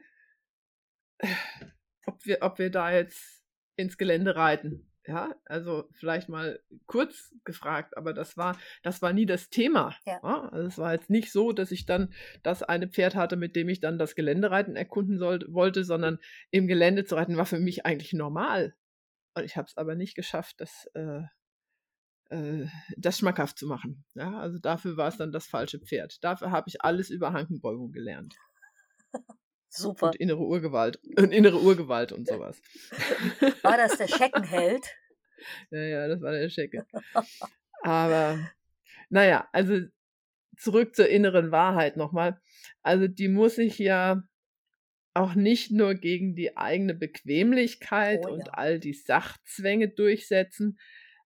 ob 2.06 2.26
wir, 2.26 2.40
ob 2.42 2.58
wir 2.58 2.72
da 2.72 2.92
jetzt 2.92 3.44
ins 3.76 3.98
Gelände 3.98 4.36
reiten. 4.36 4.89
Ja, 5.10 5.34
also 5.46 5.90
vielleicht 5.94 6.30
mal 6.30 6.60
kurz 6.86 7.34
gefragt, 7.44 7.98
aber 7.98 8.14
das 8.14 8.38
war, 8.38 8.56
das 8.84 9.02
war 9.02 9.12
nie 9.12 9.26
das 9.26 9.50
Thema. 9.50 9.96
Ja. 10.06 10.20
Ja, 10.22 10.50
also 10.50 10.68
es 10.68 10.78
war 10.78 10.94
jetzt 10.94 11.10
nicht 11.10 11.32
so, 11.32 11.52
dass 11.52 11.72
ich 11.72 11.88
dann 11.88 12.14
das 12.44 12.62
eine 12.62 12.88
Pferd 12.88 13.16
hatte, 13.16 13.36
mit 13.36 13.56
dem 13.56 13.70
ich 13.70 13.80
dann 13.80 13.98
das 13.98 14.14
Geländereiten 14.14 14.76
erkunden 14.76 15.18
sollte, 15.18 15.52
wollte, 15.52 15.84
sondern 15.84 16.20
im 16.52 16.68
Gelände 16.68 17.06
zu 17.06 17.16
reiten 17.16 17.38
war 17.38 17.48
für 17.48 17.60
mich 17.60 17.88
eigentlich 17.88 18.14
normal. 18.14 18.76
Und 19.34 19.46
ich 19.46 19.58
habe 19.58 19.66
es 19.66 19.78
aber 19.78 19.96
nicht 19.96 20.14
geschafft, 20.14 20.62
das, 20.62 20.88
äh, 20.94 21.24
äh, 22.30 22.68
das 22.96 23.18
schmackhaft 23.18 23.58
zu 23.58 23.66
machen. 23.66 24.06
Ja, 24.14 24.40
also 24.40 24.60
dafür 24.60 24.96
war 24.96 25.08
es 25.08 25.18
dann 25.18 25.32
das 25.32 25.48
falsche 25.48 25.80
Pferd. 25.80 26.24
Dafür 26.24 26.52
habe 26.52 26.70
ich 26.70 26.84
alles 26.84 27.10
über 27.10 27.34
Hankenbeugung 27.34 27.92
gelernt. 27.92 28.36
Super. 29.70 30.08
Und 30.08 30.16
innere 30.16 30.42
Urgewalt. 30.42 31.00
Und 31.18 31.32
innere 31.32 31.62
Urgewalt 31.62 32.12
und 32.12 32.28
sowas. 32.28 32.62
War 33.64 33.78
das 33.78 33.98
der 33.98 34.08
Scheckenheld? 34.08 34.86
ja, 35.72 35.80
ja, 35.82 36.08
das 36.08 36.22
war 36.22 36.32
der 36.32 36.50
Schecke. 36.50 36.86
Aber, 37.82 38.40
naja, 39.10 39.48
also 39.54 39.80
zurück 40.58 40.96
zur 40.96 41.08
inneren 41.08 41.52
Wahrheit 41.52 41.98
nochmal. 41.98 42.42
Also 42.82 43.08
die 43.08 43.30
muss 43.30 43.58
ich 43.58 43.80
ja 43.80 44.24
auch 45.14 45.36
nicht 45.36 45.72
nur 45.72 45.96
gegen 45.96 46.36
die 46.36 46.58
eigene 46.58 46.94
Bequemlichkeit 46.94 48.26
oh, 48.26 48.34
und 48.34 48.48
ja. 48.48 48.54
all 48.54 48.80
die 48.80 48.94
Sachzwänge 48.94 49.90
durchsetzen, 49.90 50.80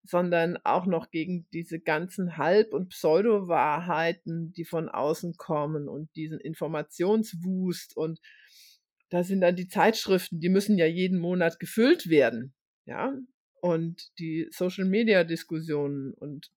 sondern 0.03 0.57
auch 0.63 0.85
noch 0.85 1.11
gegen 1.11 1.47
diese 1.53 1.79
ganzen 1.79 2.37
Halb- 2.37 2.73
und 2.73 2.89
Pseudo-Wahrheiten, 2.89 4.53
die 4.53 4.65
von 4.65 4.89
außen 4.89 5.37
kommen 5.37 5.87
und 5.87 6.13
diesen 6.15 6.39
Informationswust 6.39 7.95
und 7.95 8.19
da 9.09 9.23
sind 9.23 9.41
dann 9.41 9.55
die 9.55 9.67
Zeitschriften, 9.67 10.39
die 10.39 10.49
müssen 10.49 10.77
ja 10.77 10.87
jeden 10.87 11.19
Monat 11.19 11.59
gefüllt 11.59 12.09
werden, 12.09 12.53
ja, 12.85 13.15
und 13.61 14.11
die 14.19 14.47
Social-Media-Diskussionen 14.51 16.13
und 16.13 16.51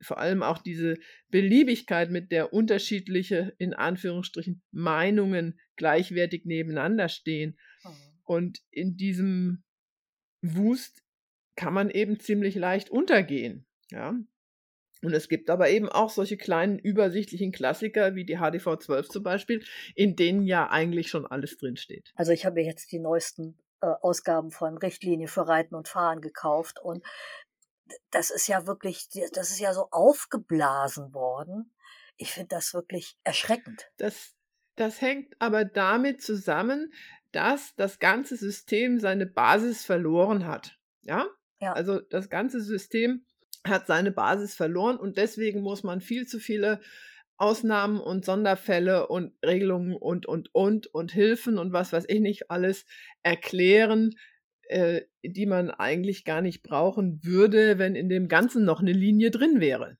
vor 0.00 0.18
allem 0.18 0.42
auch 0.42 0.58
diese 0.58 0.98
Beliebigkeit, 1.28 2.10
mit 2.10 2.32
der 2.32 2.52
unterschiedliche, 2.52 3.54
in 3.58 3.74
Anführungsstrichen, 3.74 4.62
Meinungen 4.70 5.60
gleichwertig 5.76 6.44
nebeneinander 6.44 7.08
stehen. 7.08 7.58
Mhm. 7.84 7.90
Und 8.24 8.58
in 8.70 8.96
diesem 8.96 9.62
Wust 10.40 11.01
kann 11.56 11.74
man 11.74 11.90
eben 11.90 12.20
ziemlich 12.20 12.54
leicht 12.54 12.90
untergehen. 12.90 13.66
Ja. 13.90 14.14
Und 15.02 15.12
es 15.12 15.28
gibt 15.28 15.50
aber 15.50 15.68
eben 15.68 15.88
auch 15.88 16.10
solche 16.10 16.36
kleinen 16.36 16.78
übersichtlichen 16.78 17.50
Klassiker 17.50 18.14
wie 18.14 18.24
die 18.24 18.36
HDV 18.36 18.76
12 18.78 19.08
zum 19.08 19.22
Beispiel, 19.24 19.64
in 19.96 20.14
denen 20.14 20.42
ja 20.42 20.70
eigentlich 20.70 21.08
schon 21.08 21.26
alles 21.26 21.58
drinsteht. 21.58 22.12
Also 22.14 22.32
ich 22.32 22.46
habe 22.46 22.54
mir 22.54 22.64
jetzt 22.64 22.92
die 22.92 23.00
neuesten 23.00 23.58
äh, 23.80 23.86
Ausgaben 23.86 24.52
von 24.52 24.78
Richtlinie 24.78 25.26
für 25.26 25.48
Reiten 25.48 25.74
und 25.74 25.88
Fahren 25.88 26.20
gekauft 26.20 26.78
und 26.80 27.04
das 28.10 28.30
ist 28.30 28.46
ja 28.46 28.66
wirklich, 28.66 29.08
das 29.32 29.50
ist 29.50 29.60
ja 29.60 29.74
so 29.74 29.88
aufgeblasen 29.90 31.12
worden. 31.12 31.74
Ich 32.16 32.30
finde 32.30 32.48
das 32.48 32.72
wirklich 32.72 33.18
erschreckend. 33.24 33.90
Das, 33.96 34.34
das 34.76 35.00
hängt 35.00 35.34
aber 35.40 35.64
damit 35.64 36.22
zusammen, 36.22 36.92
dass 37.32 37.74
das 37.74 37.98
ganze 37.98 38.36
System 38.36 39.00
seine 39.00 39.26
Basis 39.26 39.84
verloren 39.84 40.46
hat. 40.46 40.78
Ja? 41.02 41.26
Ja. 41.62 41.72
Also 41.74 42.00
das 42.00 42.28
ganze 42.28 42.60
System 42.60 43.24
hat 43.64 43.86
seine 43.86 44.10
Basis 44.10 44.54
verloren 44.54 44.96
und 44.96 45.16
deswegen 45.16 45.62
muss 45.62 45.84
man 45.84 46.00
viel 46.00 46.26
zu 46.26 46.40
viele 46.40 46.80
Ausnahmen 47.36 48.00
und 48.00 48.24
Sonderfälle 48.24 49.06
und 49.06 49.32
Regelungen 49.44 49.94
und, 49.94 50.26
und, 50.26 50.52
und, 50.54 50.92
und 50.92 51.12
Hilfen 51.12 51.58
und 51.58 51.72
was 51.72 51.92
weiß 51.92 52.04
ich 52.08 52.20
nicht 52.20 52.50
alles 52.50 52.84
erklären, 53.22 54.10
äh, 54.68 55.02
die 55.22 55.46
man 55.46 55.70
eigentlich 55.70 56.24
gar 56.24 56.40
nicht 56.40 56.62
brauchen 56.64 57.20
würde, 57.22 57.78
wenn 57.78 57.94
in 57.94 58.08
dem 58.08 58.26
Ganzen 58.26 58.64
noch 58.64 58.80
eine 58.80 58.92
Linie 58.92 59.30
drin 59.30 59.60
wäre. 59.60 59.98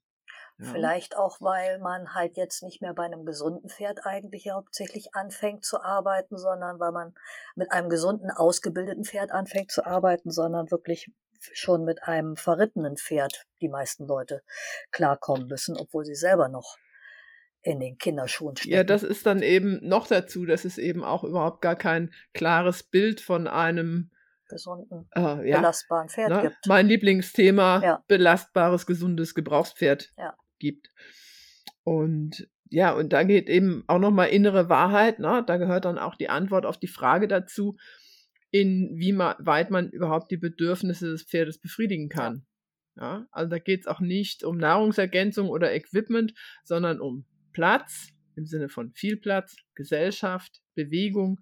Ja. 0.58 0.72
Vielleicht 0.72 1.16
auch, 1.16 1.40
weil 1.40 1.78
man 1.78 2.14
halt 2.14 2.36
jetzt 2.36 2.62
nicht 2.62 2.82
mehr 2.82 2.94
bei 2.94 3.04
einem 3.04 3.24
gesunden 3.24 3.68
Pferd 3.68 4.04
eigentlich 4.04 4.50
hauptsächlich 4.50 5.14
anfängt 5.14 5.64
zu 5.64 5.80
arbeiten, 5.80 6.36
sondern 6.36 6.78
weil 6.78 6.92
man 6.92 7.14
mit 7.54 7.72
einem 7.72 7.88
gesunden, 7.88 8.30
ausgebildeten 8.30 9.04
Pferd 9.04 9.30
anfängt 9.30 9.70
zu 9.70 9.86
arbeiten, 9.86 10.30
sondern 10.30 10.70
wirklich 10.70 11.10
schon 11.52 11.84
mit 11.84 12.02
einem 12.02 12.36
verrittenen 12.36 12.96
Pferd 12.96 13.46
die 13.60 13.68
meisten 13.68 14.06
Leute 14.06 14.42
klarkommen 14.90 15.46
müssen, 15.46 15.76
obwohl 15.76 16.04
sie 16.04 16.14
selber 16.14 16.48
noch 16.48 16.76
in 17.62 17.80
den 17.80 17.96
Kinderschuhen 17.96 18.56
stecken. 18.56 18.74
Ja, 18.74 18.84
das 18.84 19.02
ist 19.02 19.26
dann 19.26 19.42
eben 19.42 19.78
noch 19.86 20.06
dazu, 20.06 20.44
dass 20.44 20.64
es 20.64 20.78
eben 20.78 21.04
auch 21.04 21.24
überhaupt 21.24 21.62
gar 21.62 21.76
kein 21.76 22.12
klares 22.34 22.82
Bild 22.82 23.20
von 23.20 23.46
einem 23.46 24.10
gesunden, 24.48 25.08
äh, 25.14 25.48
ja, 25.48 25.58
belastbaren 25.58 26.08
Pferd 26.08 26.30
ne? 26.30 26.42
gibt. 26.42 26.66
Mein 26.66 26.86
Lieblingsthema, 26.86 27.82
ja. 27.82 28.04
belastbares, 28.08 28.86
gesundes 28.86 29.34
Gebrauchspferd 29.34 30.12
ja. 30.18 30.34
gibt. 30.58 30.88
Und 31.84 32.48
ja, 32.68 32.92
und 32.92 33.12
da 33.12 33.22
geht 33.22 33.48
eben 33.48 33.84
auch 33.86 33.98
nochmal 33.98 34.30
innere 34.30 34.68
Wahrheit, 34.68 35.18
ne? 35.18 35.44
da 35.46 35.58
gehört 35.58 35.84
dann 35.84 35.98
auch 35.98 36.16
die 36.16 36.30
Antwort 36.30 36.64
auf 36.64 36.78
die 36.78 36.88
Frage 36.88 37.28
dazu, 37.28 37.76
inwieweit 38.52 39.70
man 39.70 39.90
überhaupt 39.90 40.30
die 40.30 40.36
Bedürfnisse 40.36 41.10
des 41.10 41.24
Pferdes 41.24 41.58
befriedigen 41.58 42.08
kann. 42.08 42.46
Ja, 42.96 43.26
also 43.32 43.50
da 43.50 43.58
geht 43.58 43.80
es 43.80 43.86
auch 43.86 44.00
nicht 44.00 44.44
um 44.44 44.58
Nahrungsergänzung 44.58 45.48
oder 45.48 45.72
Equipment, 45.74 46.34
sondern 46.62 47.00
um 47.00 47.24
Platz 47.52 48.08
im 48.36 48.46
Sinne 48.46 48.68
von 48.68 48.92
viel 48.92 49.16
Platz, 49.16 49.56
Gesellschaft, 49.74 50.60
Bewegung. 50.74 51.40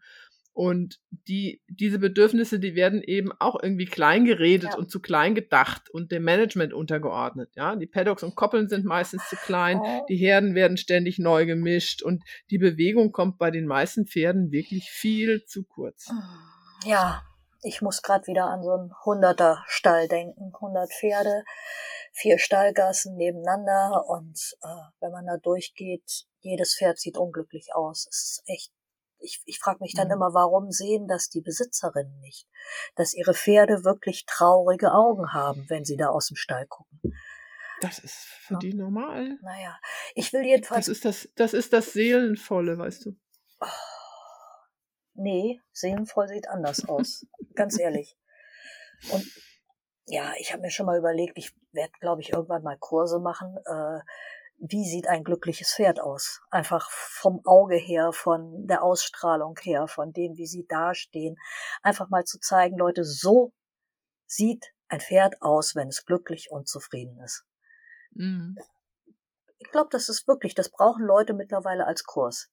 Und 0.52 1.00
die, 1.28 1.62
diese 1.68 1.98
Bedürfnisse, 1.98 2.60
die 2.60 2.74
werden 2.74 3.02
eben 3.02 3.30
auch 3.38 3.60
irgendwie 3.60 3.86
klein 3.86 4.24
geredet 4.24 4.70
ja. 4.72 4.78
und 4.78 4.90
zu 4.90 5.00
klein 5.00 5.34
gedacht 5.34 5.90
und 5.90 6.12
dem 6.12 6.24
Management 6.24 6.72
untergeordnet. 6.72 7.50
Ja, 7.56 7.74
die 7.76 7.86
Paddocks 7.86 8.22
und 8.22 8.34
Koppeln 8.34 8.68
sind 8.68 8.84
meistens 8.84 9.28
zu 9.28 9.36
klein, 9.36 9.78
oh. 9.80 10.04
die 10.08 10.16
Herden 10.16 10.54
werden 10.54 10.76
ständig 10.76 11.18
neu 11.18 11.46
gemischt 11.46 12.02
und 12.02 12.22
die 12.50 12.58
Bewegung 12.58 13.10
kommt 13.10 13.38
bei 13.38 13.50
den 13.50 13.66
meisten 13.66 14.06
Pferden 14.06 14.52
wirklich 14.52 14.90
viel 14.90 15.44
zu 15.44 15.64
kurz. 15.64 16.08
Oh. 16.12 16.59
Ja, 16.84 17.22
ich 17.62 17.82
muss 17.82 18.02
gerade 18.02 18.26
wieder 18.26 18.46
an 18.46 18.62
so 18.62 18.72
einen 18.72 18.92
hunderter 19.04 19.62
Stall 19.66 20.08
denken. 20.08 20.52
100 20.60 20.90
Pferde, 20.92 21.44
vier 22.12 22.38
Stallgassen 22.38 23.16
nebeneinander 23.16 24.04
und 24.06 24.56
äh, 24.62 24.68
wenn 25.00 25.12
man 25.12 25.26
da 25.26 25.36
durchgeht, 25.36 26.26
Jedes 26.42 26.74
Pferd 26.78 26.98
sieht 26.98 27.18
unglücklich 27.18 27.74
aus. 27.74 28.06
Es 28.10 28.22
ist 28.38 28.42
echt 28.46 28.72
ich, 29.22 29.42
ich 29.44 29.58
frage 29.58 29.80
mich 29.82 29.92
dann 29.94 30.06
Mhm. 30.06 30.14
immer, 30.14 30.32
warum 30.32 30.70
sehen 30.70 31.06
das 31.06 31.28
die 31.28 31.42
Besitzerinnen 31.42 32.18
nicht? 32.20 32.48
Dass 32.96 33.12
ihre 33.12 33.34
Pferde 33.34 33.84
wirklich 33.84 34.24
traurige 34.26 34.92
Augen 34.92 35.34
haben, 35.34 35.66
wenn 35.68 35.84
sie 35.84 35.96
da 35.98 36.08
aus 36.08 36.28
dem 36.28 36.36
Stall 36.36 36.66
gucken. 36.66 37.00
Das 37.82 37.98
ist 37.98 38.14
für 38.14 38.54
Ja. 38.54 38.58
die 38.60 38.72
normal. 38.74 39.38
Naja, 39.42 39.78
ich 40.14 40.32
will 40.32 40.44
jedenfalls. 40.46 40.86
Das 40.86 40.88
ist 40.96 41.04
das, 41.04 41.28
das 41.36 41.52
ist 41.52 41.72
das 41.74 41.92
Seelenvolle, 41.92 42.78
weißt 42.78 43.04
du. 43.06 43.16
Nee, 45.20 45.60
seelenvoll 45.72 46.28
sieht 46.28 46.48
anders 46.48 46.88
aus. 46.88 47.26
Ganz 47.54 47.78
ehrlich. 47.78 48.16
Und 49.12 49.26
ja, 50.06 50.32
ich 50.38 50.52
habe 50.52 50.62
mir 50.62 50.70
schon 50.70 50.86
mal 50.86 50.98
überlegt, 50.98 51.36
ich 51.36 51.54
werde, 51.72 51.92
glaube 52.00 52.22
ich, 52.22 52.32
irgendwann 52.32 52.62
mal 52.62 52.78
Kurse 52.78 53.18
machen. 53.18 53.56
Äh, 53.66 54.00
wie 54.56 54.88
sieht 54.88 55.08
ein 55.08 55.22
glückliches 55.22 55.74
Pferd 55.74 56.00
aus? 56.00 56.40
Einfach 56.50 56.90
vom 56.90 57.40
Auge 57.44 57.76
her, 57.76 58.12
von 58.12 58.66
der 58.66 58.82
Ausstrahlung 58.82 59.58
her, 59.60 59.88
von 59.88 60.12
dem, 60.12 60.36
wie 60.36 60.46
sie 60.46 60.66
dastehen. 60.66 61.36
Einfach 61.82 62.08
mal 62.08 62.24
zu 62.24 62.38
zeigen, 62.38 62.78
Leute, 62.78 63.04
so 63.04 63.52
sieht 64.26 64.72
ein 64.88 65.00
Pferd 65.00 65.40
aus, 65.42 65.74
wenn 65.74 65.88
es 65.88 66.06
glücklich 66.06 66.50
und 66.50 66.66
zufrieden 66.66 67.20
ist. 67.20 67.44
Mhm. 68.12 68.56
Ich 69.58 69.70
glaube, 69.70 69.88
das 69.92 70.08
ist 70.08 70.26
wirklich, 70.26 70.54
das 70.54 70.70
brauchen 70.70 71.04
Leute 71.04 71.34
mittlerweile 71.34 71.86
als 71.86 72.04
Kurs. 72.04 72.50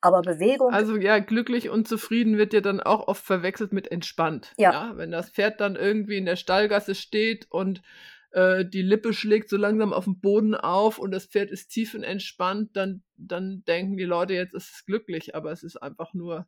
Aber 0.00 0.22
Bewegung, 0.22 0.72
Also 0.72 0.96
ja, 0.96 1.18
glücklich 1.18 1.70
und 1.70 1.88
zufrieden 1.88 2.38
wird 2.38 2.52
ja 2.52 2.60
dann 2.60 2.80
auch 2.80 3.08
oft 3.08 3.24
verwechselt 3.24 3.72
mit 3.72 3.90
entspannt. 3.90 4.52
Ja. 4.58 4.92
Wenn 4.96 5.10
das 5.10 5.30
Pferd 5.30 5.60
dann 5.60 5.76
irgendwie 5.76 6.16
in 6.16 6.26
der 6.26 6.36
Stallgasse 6.36 6.94
steht 6.94 7.46
und 7.50 7.82
äh, 8.30 8.64
die 8.64 8.82
Lippe 8.82 9.12
schlägt 9.12 9.48
so 9.48 9.56
langsam 9.56 9.92
auf 9.92 10.04
den 10.04 10.20
Boden 10.20 10.54
auf 10.54 10.98
und 10.98 11.12
das 11.12 11.26
Pferd 11.26 11.50
ist 11.50 11.68
tiefenentspannt, 11.68 12.76
dann, 12.76 13.02
dann 13.16 13.62
denken 13.66 13.96
die 13.96 14.04
Leute, 14.04 14.34
jetzt 14.34 14.54
ist 14.54 14.70
es 14.74 14.84
glücklich, 14.84 15.34
aber 15.34 15.52
es 15.52 15.62
ist 15.62 15.76
einfach 15.76 16.14
nur 16.14 16.46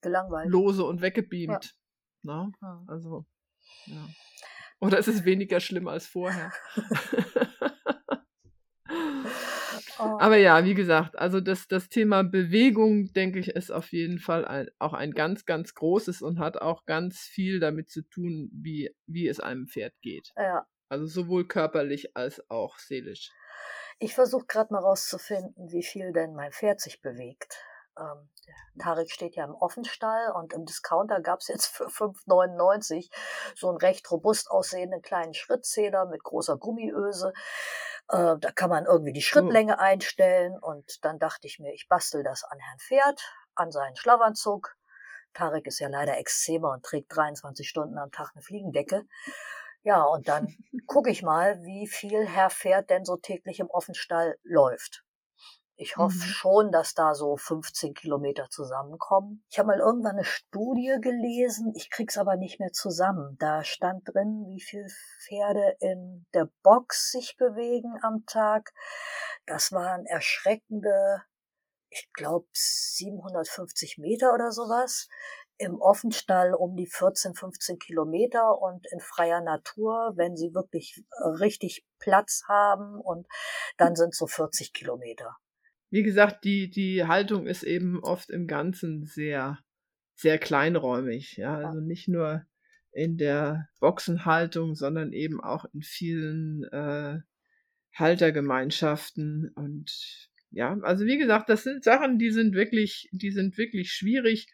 gelangweilt. 0.00 0.48
lose 0.48 0.84
und 0.84 1.02
weggebeamt. 1.02 1.74
Na? 2.22 2.50
Hm. 2.60 2.88
Also, 2.88 3.26
ja. 3.86 4.08
Oder 4.80 4.98
es 4.98 5.06
ist 5.06 5.24
weniger 5.24 5.60
schlimm 5.60 5.86
als 5.86 6.06
vorher. 6.06 6.50
Oh. 10.02 10.18
Aber 10.18 10.36
ja, 10.36 10.64
wie 10.64 10.74
gesagt, 10.74 11.16
also 11.18 11.40
das, 11.40 11.68
das 11.68 11.88
Thema 11.88 12.24
Bewegung, 12.24 13.12
denke 13.12 13.38
ich, 13.38 13.48
ist 13.48 13.70
auf 13.70 13.92
jeden 13.92 14.18
Fall 14.18 14.44
ein, 14.44 14.68
auch 14.78 14.92
ein 14.94 15.12
ganz, 15.12 15.44
ganz 15.44 15.74
großes 15.74 16.22
und 16.22 16.38
hat 16.40 16.56
auch 16.60 16.84
ganz 16.86 17.20
viel 17.20 17.60
damit 17.60 17.88
zu 17.90 18.02
tun, 18.02 18.50
wie, 18.52 18.90
wie 19.06 19.28
es 19.28 19.38
einem 19.38 19.66
Pferd 19.68 19.94
geht. 20.02 20.32
Ja, 20.36 20.66
Also 20.88 21.06
sowohl 21.06 21.46
körperlich 21.46 22.16
als 22.16 22.42
auch 22.50 22.78
seelisch. 22.78 23.30
ich 23.98 24.14
versuche 24.14 24.46
gerade 24.46 24.72
mal 24.72 24.80
rauszufinden, 24.80 25.70
wie 25.70 25.84
viel 25.84 26.12
denn 26.12 26.34
mein 26.34 26.50
Pferd 26.52 26.80
sich 26.80 27.00
bewegt. 27.00 27.56
Ähm, 27.98 28.30
Tarek 28.78 29.10
steht 29.10 29.36
ja 29.36 29.44
im 29.44 29.54
Offenstall 29.54 30.32
und 30.34 30.54
im 30.54 30.64
Discounter 30.64 31.20
gab's 31.20 31.48
jetzt 31.48 31.66
für 31.66 31.84
5,99 31.88 33.10
so 33.54 33.68
einen 33.68 33.76
recht 33.76 34.10
robust 34.10 34.50
aussehenden 34.50 35.02
kleinen 35.02 35.34
Schrittzähler 35.34 36.06
mit 36.06 36.22
großer 36.24 36.56
Gummiöse. 36.56 37.32
Äh, 38.12 38.36
da 38.38 38.52
kann 38.52 38.68
man 38.68 38.84
irgendwie 38.84 39.14
die 39.14 39.22
Schrittlänge 39.22 39.78
einstellen 39.78 40.58
und 40.60 41.02
dann 41.04 41.18
dachte 41.18 41.46
ich 41.46 41.58
mir, 41.58 41.72
ich 41.72 41.88
bastel 41.88 42.22
das 42.22 42.44
an 42.44 42.58
Herrn 42.58 42.78
Pferd, 42.78 43.22
an 43.54 43.72
seinen 43.72 43.96
Schlafanzug. 43.96 44.76
Tarek 45.32 45.66
ist 45.66 45.78
ja 45.78 45.88
leider 45.88 46.18
Exzema 46.18 46.74
und 46.74 46.84
trägt 46.84 47.16
23 47.16 47.66
Stunden 47.66 47.96
am 47.96 48.10
Tag 48.12 48.32
eine 48.34 48.42
Fliegendecke. 48.42 49.06
Ja, 49.82 50.02
und 50.04 50.28
dann 50.28 50.54
gucke 50.86 51.10
ich 51.10 51.22
mal, 51.22 51.62
wie 51.62 51.88
viel 51.88 52.26
Herr 52.26 52.50
Pferd 52.50 52.90
denn 52.90 53.06
so 53.06 53.16
täglich 53.16 53.60
im 53.60 53.70
Offenstall 53.70 54.36
läuft. 54.42 55.04
Ich 55.82 55.96
hoffe 55.96 56.16
Mhm. 56.16 56.20
schon, 56.20 56.70
dass 56.70 56.94
da 56.94 57.12
so 57.12 57.36
15 57.36 57.92
Kilometer 57.94 58.48
zusammenkommen. 58.50 59.44
Ich 59.50 59.58
habe 59.58 59.66
mal 59.66 59.80
irgendwann 59.80 60.12
eine 60.14 60.24
Studie 60.24 60.96
gelesen, 61.00 61.72
ich 61.74 61.90
krieg's 61.90 62.16
aber 62.16 62.36
nicht 62.36 62.60
mehr 62.60 62.70
zusammen. 62.70 63.36
Da 63.40 63.64
stand 63.64 64.02
drin, 64.06 64.44
wie 64.46 64.60
viel 64.60 64.86
Pferde 65.26 65.76
in 65.80 66.24
der 66.34 66.48
Box 66.62 67.10
sich 67.10 67.36
bewegen 67.36 67.98
am 68.02 68.24
Tag. 68.26 68.72
Das 69.44 69.72
waren 69.72 70.06
erschreckende, 70.06 71.22
ich 71.90 72.12
glaube 72.12 72.46
750 72.52 73.98
Meter 73.98 74.32
oder 74.34 74.52
sowas. 74.52 75.08
Im 75.58 75.80
Offenstall 75.80 76.54
um 76.54 76.76
die 76.76 76.86
14, 76.86 77.34
15 77.34 77.80
Kilometer 77.80 78.56
und 78.62 78.86
in 78.92 79.00
freier 79.00 79.40
Natur, 79.40 80.12
wenn 80.14 80.36
sie 80.36 80.54
wirklich 80.54 81.02
äh, 81.18 81.26
richtig 81.28 81.84
Platz 81.98 82.44
haben 82.46 83.00
und 83.00 83.26
dann 83.78 83.96
sind 83.96 84.14
so 84.14 84.28
40 84.28 84.72
Kilometer. 84.72 85.36
Wie 85.92 86.02
gesagt, 86.02 86.44
die, 86.44 86.70
die 86.70 87.04
Haltung 87.04 87.46
ist 87.46 87.64
eben 87.64 88.02
oft 88.02 88.30
im 88.30 88.46
Ganzen 88.46 89.04
sehr, 89.04 89.58
sehr 90.14 90.38
kleinräumig. 90.38 91.36
Ja, 91.36 91.58
also 91.58 91.80
nicht 91.80 92.08
nur 92.08 92.46
in 92.92 93.18
der 93.18 93.68
Boxenhaltung, 93.78 94.74
sondern 94.74 95.12
eben 95.12 95.38
auch 95.42 95.66
in 95.74 95.82
vielen 95.82 96.64
äh, 96.72 97.18
Haltergemeinschaften 97.94 99.50
und 99.54 100.30
ja, 100.50 100.78
also 100.80 101.04
wie 101.04 101.18
gesagt, 101.18 101.50
das 101.50 101.62
sind 101.62 101.84
Sachen, 101.84 102.18
die 102.18 102.30
sind 102.30 102.54
wirklich, 102.54 103.10
die 103.12 103.30
sind 103.30 103.58
wirklich 103.58 103.92
schwierig 103.92 104.46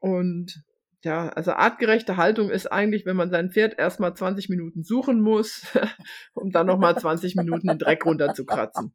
und 0.00 0.62
ja, 1.02 1.30
also 1.30 1.52
artgerechte 1.52 2.18
Haltung 2.18 2.50
ist 2.50 2.66
eigentlich, 2.66 3.06
wenn 3.06 3.16
man 3.16 3.30
sein 3.30 3.50
Pferd 3.50 3.78
erstmal 3.78 4.14
20 4.14 4.50
Minuten 4.50 4.82
suchen 4.82 5.22
muss, 5.22 5.66
um 6.34 6.50
dann 6.50 6.66
nochmal 6.66 6.98
20 6.98 7.36
Minuten 7.36 7.68
den 7.68 7.78
Dreck 7.78 8.04
runterzukratzen. 8.04 8.92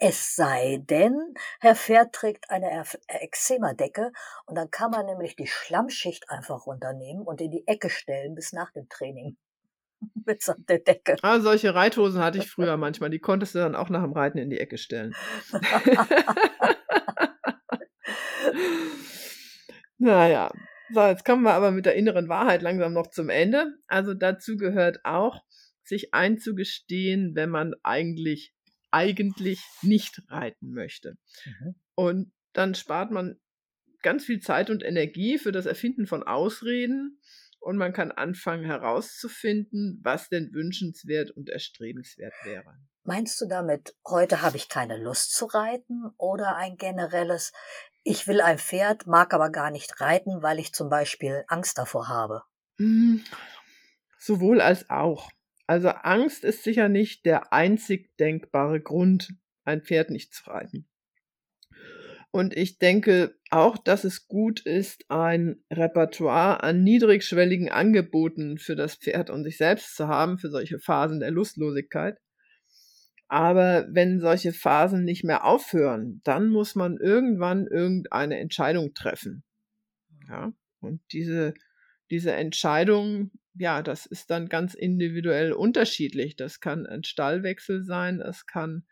Es 0.00 0.34
sei 0.34 0.78
denn, 0.82 1.34
Herr 1.60 1.76
Pferd 1.76 2.14
trägt 2.14 2.50
eine 2.50 2.84
Eczema-Decke 3.08 4.12
und 4.46 4.56
dann 4.56 4.70
kann 4.70 4.90
man 4.90 5.06
nämlich 5.06 5.36
die 5.36 5.46
Schlammschicht 5.46 6.30
einfach 6.30 6.66
runternehmen 6.66 7.22
und 7.22 7.40
in 7.40 7.50
die 7.50 7.66
Ecke 7.66 7.90
stellen 7.90 8.34
bis 8.34 8.52
nach 8.52 8.72
dem 8.72 8.88
Training. 8.88 9.36
Mitsamt 10.26 10.68
der 10.68 10.80
Decke. 10.80 11.16
Ah, 11.22 11.40
solche 11.40 11.74
Reithosen 11.74 12.22
hatte 12.22 12.38
ich 12.38 12.50
früher 12.50 12.76
manchmal. 12.82 13.10
Die 13.10 13.18
konntest 13.18 13.54
du 13.54 13.58
dann 13.58 13.74
auch 13.74 13.88
nach 13.88 14.02
dem 14.02 14.12
Reiten 14.12 14.38
in 14.38 14.50
die 14.50 14.60
Ecke 14.60 14.78
stellen. 14.78 15.14
naja, 19.98 20.50
so, 20.92 21.00
jetzt 21.00 21.24
kommen 21.24 21.42
wir 21.42 21.54
aber 21.54 21.72
mit 21.72 21.84
der 21.86 21.94
inneren 21.94 22.28
Wahrheit 22.28 22.62
langsam 22.62 22.92
noch 22.92 23.08
zum 23.08 23.28
Ende. 23.28 23.74
Also 23.88 24.14
dazu 24.14 24.56
gehört 24.56 25.04
auch, 25.04 25.42
sich 25.82 26.14
einzugestehen, 26.14 27.34
wenn 27.34 27.50
man 27.50 27.74
eigentlich, 27.82 28.54
eigentlich 28.90 29.60
nicht 29.82 30.22
reiten 30.28 30.70
möchte. 30.72 31.16
Mhm. 31.44 31.74
Und 31.94 32.32
dann 32.52 32.74
spart 32.74 33.10
man 33.10 33.38
ganz 34.02 34.24
viel 34.24 34.40
Zeit 34.40 34.70
und 34.70 34.82
Energie 34.82 35.38
für 35.38 35.52
das 35.52 35.66
Erfinden 35.66 36.06
von 36.06 36.22
Ausreden 36.22 37.20
und 37.60 37.76
man 37.76 37.92
kann 37.92 38.12
anfangen 38.12 38.64
herauszufinden, 38.64 40.00
was 40.02 40.28
denn 40.28 40.52
wünschenswert 40.52 41.30
und 41.30 41.48
erstrebenswert 41.48 42.34
wäre. 42.44 42.76
Meinst 43.02 43.40
du 43.40 43.46
damit, 43.46 43.96
heute 44.06 44.42
habe 44.42 44.56
ich 44.56 44.68
keine 44.68 44.96
Lust 44.96 45.32
zu 45.32 45.46
reiten 45.46 46.10
oder 46.16 46.56
ein 46.56 46.76
generelles, 46.76 47.52
ich 48.02 48.26
will 48.26 48.40
ein 48.40 48.58
Pferd, 48.58 49.06
mag 49.06 49.32
aber 49.32 49.50
gar 49.50 49.70
nicht 49.70 50.00
reiten, 50.00 50.42
weil 50.42 50.58
ich 50.58 50.72
zum 50.72 50.88
Beispiel 50.88 51.44
Angst 51.48 51.78
davor 51.78 52.08
habe? 52.08 52.42
Hm, 52.78 53.24
Sowohl 54.26 54.60
als 54.60 54.90
auch. 54.90 55.30
Also 55.66 55.88
Angst 55.88 56.44
ist 56.44 56.62
sicher 56.62 56.88
nicht 56.88 57.26
der 57.26 57.52
einzig 57.52 58.16
denkbare 58.18 58.80
Grund, 58.80 59.34
ein 59.64 59.82
Pferd 59.82 60.10
nicht 60.10 60.32
zu 60.32 60.48
reiten. 60.48 60.88
Und 62.30 62.54
ich 62.56 62.78
denke 62.78 63.34
auch, 63.50 63.78
dass 63.78 64.04
es 64.04 64.28
gut 64.28 64.60
ist, 64.60 65.04
ein 65.08 65.64
Repertoire 65.72 66.62
an 66.62 66.84
niedrigschwelligen 66.84 67.70
Angeboten 67.70 68.58
für 68.58 68.76
das 68.76 68.96
Pferd 68.96 69.30
und 69.30 69.44
sich 69.44 69.56
selbst 69.56 69.96
zu 69.96 70.06
haben, 70.06 70.38
für 70.38 70.50
solche 70.50 70.78
Phasen 70.78 71.18
der 71.18 71.30
Lustlosigkeit. 71.30 72.18
Aber 73.28 73.88
wenn 73.90 74.20
solche 74.20 74.52
Phasen 74.52 75.04
nicht 75.04 75.24
mehr 75.24 75.44
aufhören, 75.44 76.20
dann 76.24 76.48
muss 76.48 76.74
man 76.74 76.98
irgendwann 76.98 77.66
irgendeine 77.66 78.38
Entscheidung 78.38 78.94
treffen. 78.94 79.42
Ja, 80.28 80.52
und 80.80 81.00
diese, 81.12 81.54
diese 82.10 82.32
Entscheidung, 82.32 83.30
ja, 83.54 83.82
das 83.82 84.06
ist 84.06 84.30
dann 84.30 84.48
ganz 84.48 84.74
individuell 84.74 85.52
unterschiedlich. 85.52 86.36
Das 86.36 86.60
kann 86.60 86.86
ein 86.86 87.04
Stallwechsel 87.04 87.84
sein, 87.84 88.20
es 88.20 88.46
kann 88.46 88.84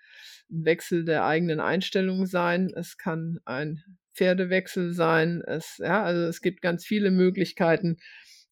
ein 0.51 0.65
Wechsel 0.65 1.05
der 1.05 1.25
eigenen 1.25 1.61
Einstellung 1.61 2.27
sein, 2.27 2.73
es 2.75 2.97
kann 2.99 3.41
ein 3.45 3.83
Pferdewechsel 4.15 4.93
sein, 4.93 5.43
es, 5.47 5.79
ja, 5.79 6.03
also 6.05 6.23
es 6.23 6.41
gibt 6.41 6.63
ganz 6.63 6.85
viele 6.87 7.11
Möglichkeiten, 7.11 7.97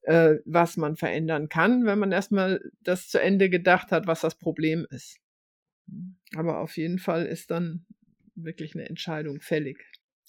äh, 0.02 0.36
was 0.44 0.76
man 0.76 0.96
verändern 0.96 1.48
kann, 1.48 1.86
wenn 1.86 1.98
man 1.98 2.12
erstmal 2.12 2.60
das 2.80 3.08
zu 3.08 3.20
Ende 3.20 3.48
gedacht 3.48 3.92
hat, 3.92 4.06
was 4.06 4.20
das 4.22 4.36
Problem 4.38 4.86
ist. 4.90 5.18
Aber 6.36 6.58
auf 6.60 6.76
jeden 6.76 6.98
Fall 6.98 7.26
ist 7.26 7.50
dann 7.50 7.86
wirklich 8.34 8.74
eine 8.74 8.88
Entscheidung 8.88 9.40
fällig. 9.40 9.78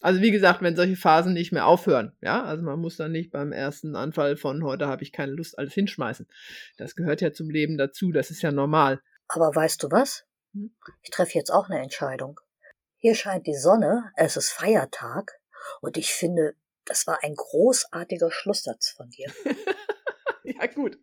Also 0.03 0.19
wie 0.19 0.31
gesagt, 0.31 0.61
wenn 0.61 0.75
solche 0.75 0.97
Phasen 0.97 1.31
nicht 1.31 1.53
mehr 1.53 1.65
aufhören, 1.65 2.11
ja, 2.19 2.43
also 2.43 2.61
man 2.61 2.77
muss 2.77 2.97
dann 2.97 3.13
nicht 3.13 3.31
beim 3.31 3.53
ersten 3.53 3.95
Anfall 3.95 4.35
von 4.35 4.61
heute 4.61 4.87
habe 4.87 5.01
ich 5.01 5.13
keine 5.13 5.31
Lust 5.31 5.57
alles 5.57 5.73
hinschmeißen. 5.73 6.27
Das 6.75 6.97
gehört 6.97 7.21
ja 7.21 7.31
zum 7.31 7.49
Leben 7.49 7.77
dazu, 7.77 8.11
das 8.11 8.29
ist 8.29 8.41
ja 8.41 8.51
normal. 8.51 9.01
Aber 9.29 9.55
weißt 9.55 9.81
du 9.81 9.91
was? 9.91 10.25
Hm? 10.53 10.75
Ich 11.03 11.09
treffe 11.09 11.37
jetzt 11.37 11.51
auch 11.51 11.69
eine 11.69 11.81
Entscheidung. 11.81 12.37
Hier 12.97 13.15
scheint 13.15 13.47
die 13.47 13.55
Sonne, 13.55 14.11
es 14.17 14.35
ist 14.35 14.51
Feiertag 14.51 15.39
und 15.79 15.95
ich 15.95 16.11
finde, 16.11 16.55
das 16.83 17.07
war 17.07 17.19
ein 17.23 17.35
großartiger 17.35 18.29
Schlusssatz 18.29 18.89
von 18.89 19.09
dir. 19.09 19.31
ja, 20.63 20.71
gut. 20.73 20.97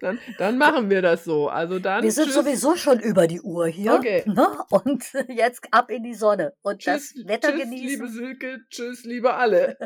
Dann, 0.00 0.18
dann 0.38 0.58
machen 0.58 0.90
wir 0.90 1.02
das 1.02 1.24
so. 1.24 1.48
Also 1.48 1.78
dann. 1.78 2.02
Wir 2.02 2.12
sind 2.12 2.26
tschüss. 2.26 2.34
sowieso 2.34 2.76
schon 2.76 3.00
über 3.00 3.26
die 3.26 3.40
Uhr 3.40 3.66
hier. 3.66 3.94
Okay. 3.94 4.22
Ne? 4.26 4.46
Und 4.70 5.04
jetzt 5.28 5.66
ab 5.70 5.90
in 5.90 6.02
die 6.02 6.14
Sonne 6.14 6.52
und 6.62 6.80
Tschüss, 6.80 7.14
das 7.14 7.26
Wetter 7.26 7.52
tschüss, 7.52 7.62
genießen. 7.62 7.88
liebe 7.88 8.08
Silke. 8.08 8.58
Tschüss, 8.70 9.04
liebe 9.04 9.34
alle. 9.34 9.78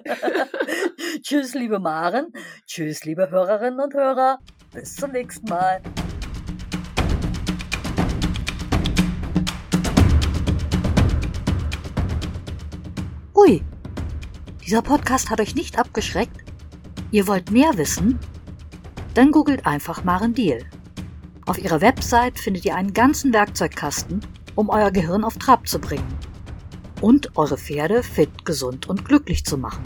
Tschüss, 1.22 1.54
liebe 1.54 1.78
Maren. 1.78 2.32
Tschüss, 2.66 3.04
liebe 3.04 3.30
Hörerinnen 3.30 3.80
und 3.80 3.94
Hörer. 3.94 4.38
Bis 4.72 4.96
zum 4.96 5.12
nächsten 5.12 5.48
Mal. 5.48 5.80
Ui, 13.34 13.62
dieser 14.64 14.82
Podcast 14.82 15.30
hat 15.30 15.40
euch 15.40 15.54
nicht 15.54 15.78
abgeschreckt? 15.78 16.36
Ihr 17.10 17.26
wollt 17.26 17.50
mehr 17.50 17.76
wissen? 17.76 18.18
Dann 19.20 19.32
googelt 19.32 19.66
einfach 19.66 20.02
Maren 20.02 20.32
Deal. 20.32 20.64
Auf 21.44 21.58
ihrer 21.58 21.82
Website 21.82 22.38
findet 22.38 22.64
ihr 22.64 22.74
einen 22.74 22.94
ganzen 22.94 23.34
Werkzeugkasten, 23.34 24.22
um 24.54 24.70
euer 24.70 24.90
Gehirn 24.90 25.24
auf 25.24 25.36
Trab 25.36 25.68
zu 25.68 25.78
bringen 25.78 26.08
und 27.02 27.36
eure 27.36 27.58
Pferde 27.58 28.02
fit, 28.02 28.46
gesund 28.46 28.88
und 28.88 29.04
glücklich 29.04 29.44
zu 29.44 29.58
machen. 29.58 29.82